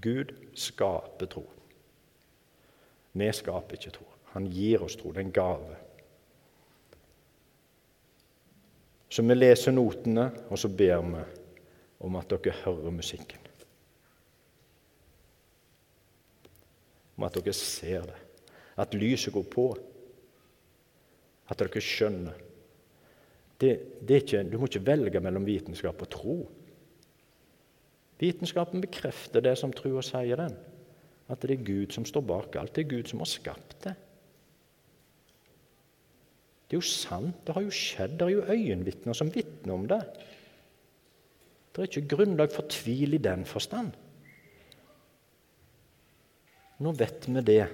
Gud 0.00 0.34
skaper 0.58 1.30
tro. 1.30 1.44
Vi 3.14 3.30
skaper 3.32 3.78
ikke 3.78 3.94
tro. 3.94 4.06
Han 4.34 4.48
gir 4.50 4.82
oss 4.82 4.96
tro. 4.98 5.12
Det 5.14 5.22
er 5.22 5.28
en 5.28 5.34
gave. 5.34 5.76
Så 9.08 9.22
vi 9.22 9.36
leser 9.36 9.74
notene, 9.74 10.26
og 10.50 10.58
så 10.58 10.68
ber 10.68 11.04
vi 11.06 11.22
om 12.02 12.16
at 12.18 12.32
dere 12.32 12.56
hører 12.64 12.96
musikken. 12.96 13.38
Om 17.14 17.28
at 17.28 17.38
dere 17.38 17.54
ser 17.54 18.08
det. 18.10 18.18
At 18.74 18.96
lyset 18.98 19.32
går 19.36 19.46
på. 19.52 19.68
At 21.46 21.62
dere 21.62 21.84
skjønner. 21.84 22.42
Det, 23.62 23.70
det 24.02 24.24
ikke, 24.24 24.42
du 24.50 24.58
må 24.58 24.66
ikke 24.66 24.82
velge 24.88 25.22
mellom 25.22 25.46
vitenskap 25.46 26.02
og 26.02 26.10
tro. 26.10 26.36
Vitenskapen 28.20 28.82
bekrefter 28.84 29.42
det 29.42 29.56
som 29.58 29.72
trua 29.74 30.02
sier 30.04 30.38
den. 30.38 30.54
At 31.28 31.42
det 31.42 31.56
er 31.56 31.66
Gud 31.66 31.94
som 31.94 32.06
står 32.06 32.24
bak 32.28 32.56
alt. 32.60 32.74
Det 32.76 32.84
er 32.84 32.92
Gud 32.96 33.10
som 33.10 33.22
har 33.24 33.30
skapt 33.30 33.76
det. 33.86 33.94
Det 36.64 36.76
er 36.76 36.80
jo 36.80 36.88
sant, 36.88 37.42
det 37.46 37.54
har 37.54 37.64
jo 37.64 37.74
skjedd. 37.74 38.16
Det 38.18 38.26
er 38.26 38.34
jo 38.34 38.46
øyenvitner 38.54 39.16
som 39.16 39.32
vitner 39.34 39.74
om 39.74 39.88
det. 39.88 40.00
Det 41.74 41.82
er 41.82 41.90
ikke 41.90 42.14
grunnlag 42.16 42.52
for 42.54 42.70
tvil 42.70 43.16
i 43.16 43.22
den 43.22 43.44
forstand. 43.48 43.92
Nå 46.78 46.92
vet 46.98 47.28
vi 47.28 47.42
det. 47.46 47.64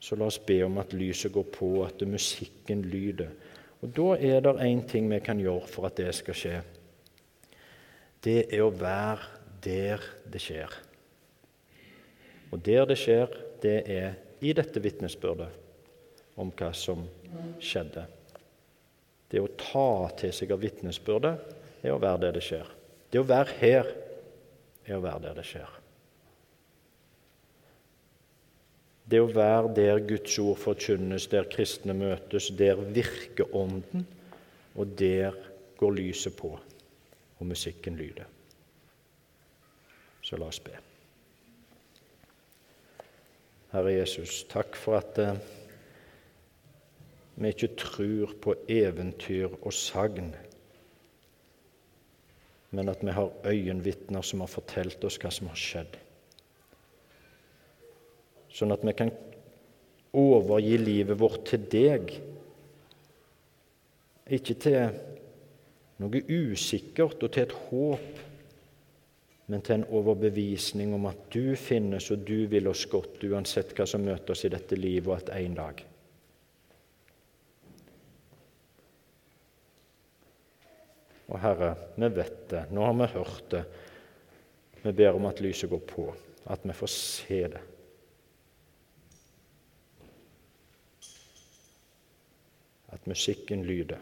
Så 0.00 0.16
la 0.16 0.28
oss 0.28 0.38
be 0.38 0.60
om 0.66 0.78
at 0.78 0.94
lyset 0.94 1.32
går 1.32 1.46
på, 1.54 1.70
at 1.84 2.02
musikken 2.06 2.82
lyder. 2.82 3.30
Og 3.82 3.88
Da 3.96 4.16
er 4.16 4.40
det 4.40 4.60
én 4.60 4.86
ting 4.88 5.10
vi 5.10 5.18
kan 5.20 5.38
gjøre 5.38 5.66
for 5.66 5.86
at 5.86 5.96
det 5.96 6.14
skal 6.14 6.34
skje. 6.34 6.62
Det 8.24 8.46
er 8.50 8.64
å 8.64 8.72
være 8.72 9.32
der 9.64 10.02
det 10.30 10.42
skjer. 10.42 10.72
Og 12.52 12.62
der 12.64 12.86
det 12.88 12.98
skjer, 13.00 13.32
det 13.62 13.78
er 13.90 14.16
i 14.44 14.52
dette 14.56 14.80
vitnesbyrdet 14.82 16.36
om 16.40 16.52
hva 16.52 16.70
som 16.76 17.06
skjedde. 17.62 18.04
Det 19.26 19.42
å 19.42 19.54
ta 19.58 19.88
til 20.20 20.34
seg 20.34 20.52
av 20.54 20.62
vitnesbyrdet 20.62 21.82
er 21.82 21.94
å 21.94 22.02
være 22.02 22.26
der 22.26 22.36
det 22.36 22.44
skjer. 22.46 22.68
Det 23.10 23.22
å 23.22 23.26
være 23.26 23.58
her 23.60 23.90
er 24.86 24.94
å 24.98 25.02
være 25.02 25.24
der 25.26 25.40
det 25.40 25.46
skjer. 25.48 25.72
Det 29.06 29.20
å 29.22 29.30
være 29.30 29.70
der 29.74 30.00
Guds 30.02 30.34
ord 30.42 30.58
forkynnes, 30.58 31.28
der 31.30 31.46
kristne 31.50 31.94
møtes, 31.94 32.48
der 32.58 32.80
virker 32.90 33.52
Ånden, 33.54 34.02
og 34.74 34.96
der 34.98 35.36
går 35.78 35.94
lyset 35.94 36.34
på, 36.38 36.56
og 37.38 37.46
musikken 37.46 37.96
lyder. 37.96 38.26
Så 40.22 40.36
la 40.36 40.48
oss 40.48 40.60
be. 40.60 40.74
Herre 43.72 43.92
Jesus, 43.92 44.44
takk 44.48 44.76
for 44.78 44.98
at 44.98 45.18
eh, 45.20 45.38
vi 47.36 47.52
ikke 47.52 47.74
tror 47.76 48.32
på 48.42 48.54
eventyr 48.72 49.52
og 49.60 49.74
sagn, 49.76 50.32
men 52.70 52.88
at 52.88 53.02
vi 53.04 53.12
har 53.12 53.34
øyenvitner 53.44 54.24
som 54.24 54.42
har 54.42 54.50
fortalt 54.50 55.04
oss 55.04 55.18
hva 55.20 55.32
som 55.34 55.50
har 55.52 55.60
skjedd. 55.60 55.98
Sånn 58.56 58.72
at 58.72 58.84
vi 58.88 58.94
kan 58.96 59.12
overgi 60.16 60.78
livet 60.80 61.20
vårt 61.20 61.44
til 61.50 61.68
deg, 61.70 62.14
ikke 64.32 64.56
til 64.64 64.96
noe 66.02 66.22
usikkert 66.28 67.22
og 67.24 67.32
til 67.32 67.46
et 67.46 67.58
håp, 67.70 68.22
men 69.46 69.62
til 69.62 69.78
en 69.78 69.90
overbevisning 69.94 70.94
om 70.94 71.06
at 71.08 71.28
du 71.32 71.54
finnes 71.58 72.10
og 72.10 72.24
du 72.26 72.48
vil 72.50 72.66
oss 72.68 72.84
godt 72.90 73.22
uansett 73.28 73.76
hva 73.76 73.86
som 73.88 74.02
møter 74.04 74.34
oss 74.34 74.44
i 74.44 74.52
dette 74.52 74.78
livet, 74.78 75.06
og 75.08 75.20
at 75.20 75.36
en 75.38 75.54
dag 75.56 75.84
Og 81.26 81.40
Herre, 81.42 81.72
vi 81.98 82.08
vet 82.14 82.42
det, 82.52 82.60
nå 82.70 82.84
har 82.86 82.94
vi 82.94 83.06
hørt 83.16 83.48
det. 83.50 83.62
Vi 84.84 84.92
ber 84.94 85.16
om 85.18 85.26
at 85.26 85.40
lyset 85.42 85.70
går 85.70 85.82
på, 85.88 86.04
at 86.46 86.62
vi 86.62 86.76
får 86.78 86.92
se 86.92 87.40
det. 87.50 87.62
At 92.94 93.10
musikken 93.10 93.66
lyder. 93.66 93.98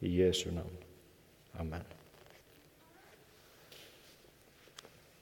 I 0.00 0.12
Jesu 0.22 0.50
navn. 0.50 0.79
Amen. 1.60 1.99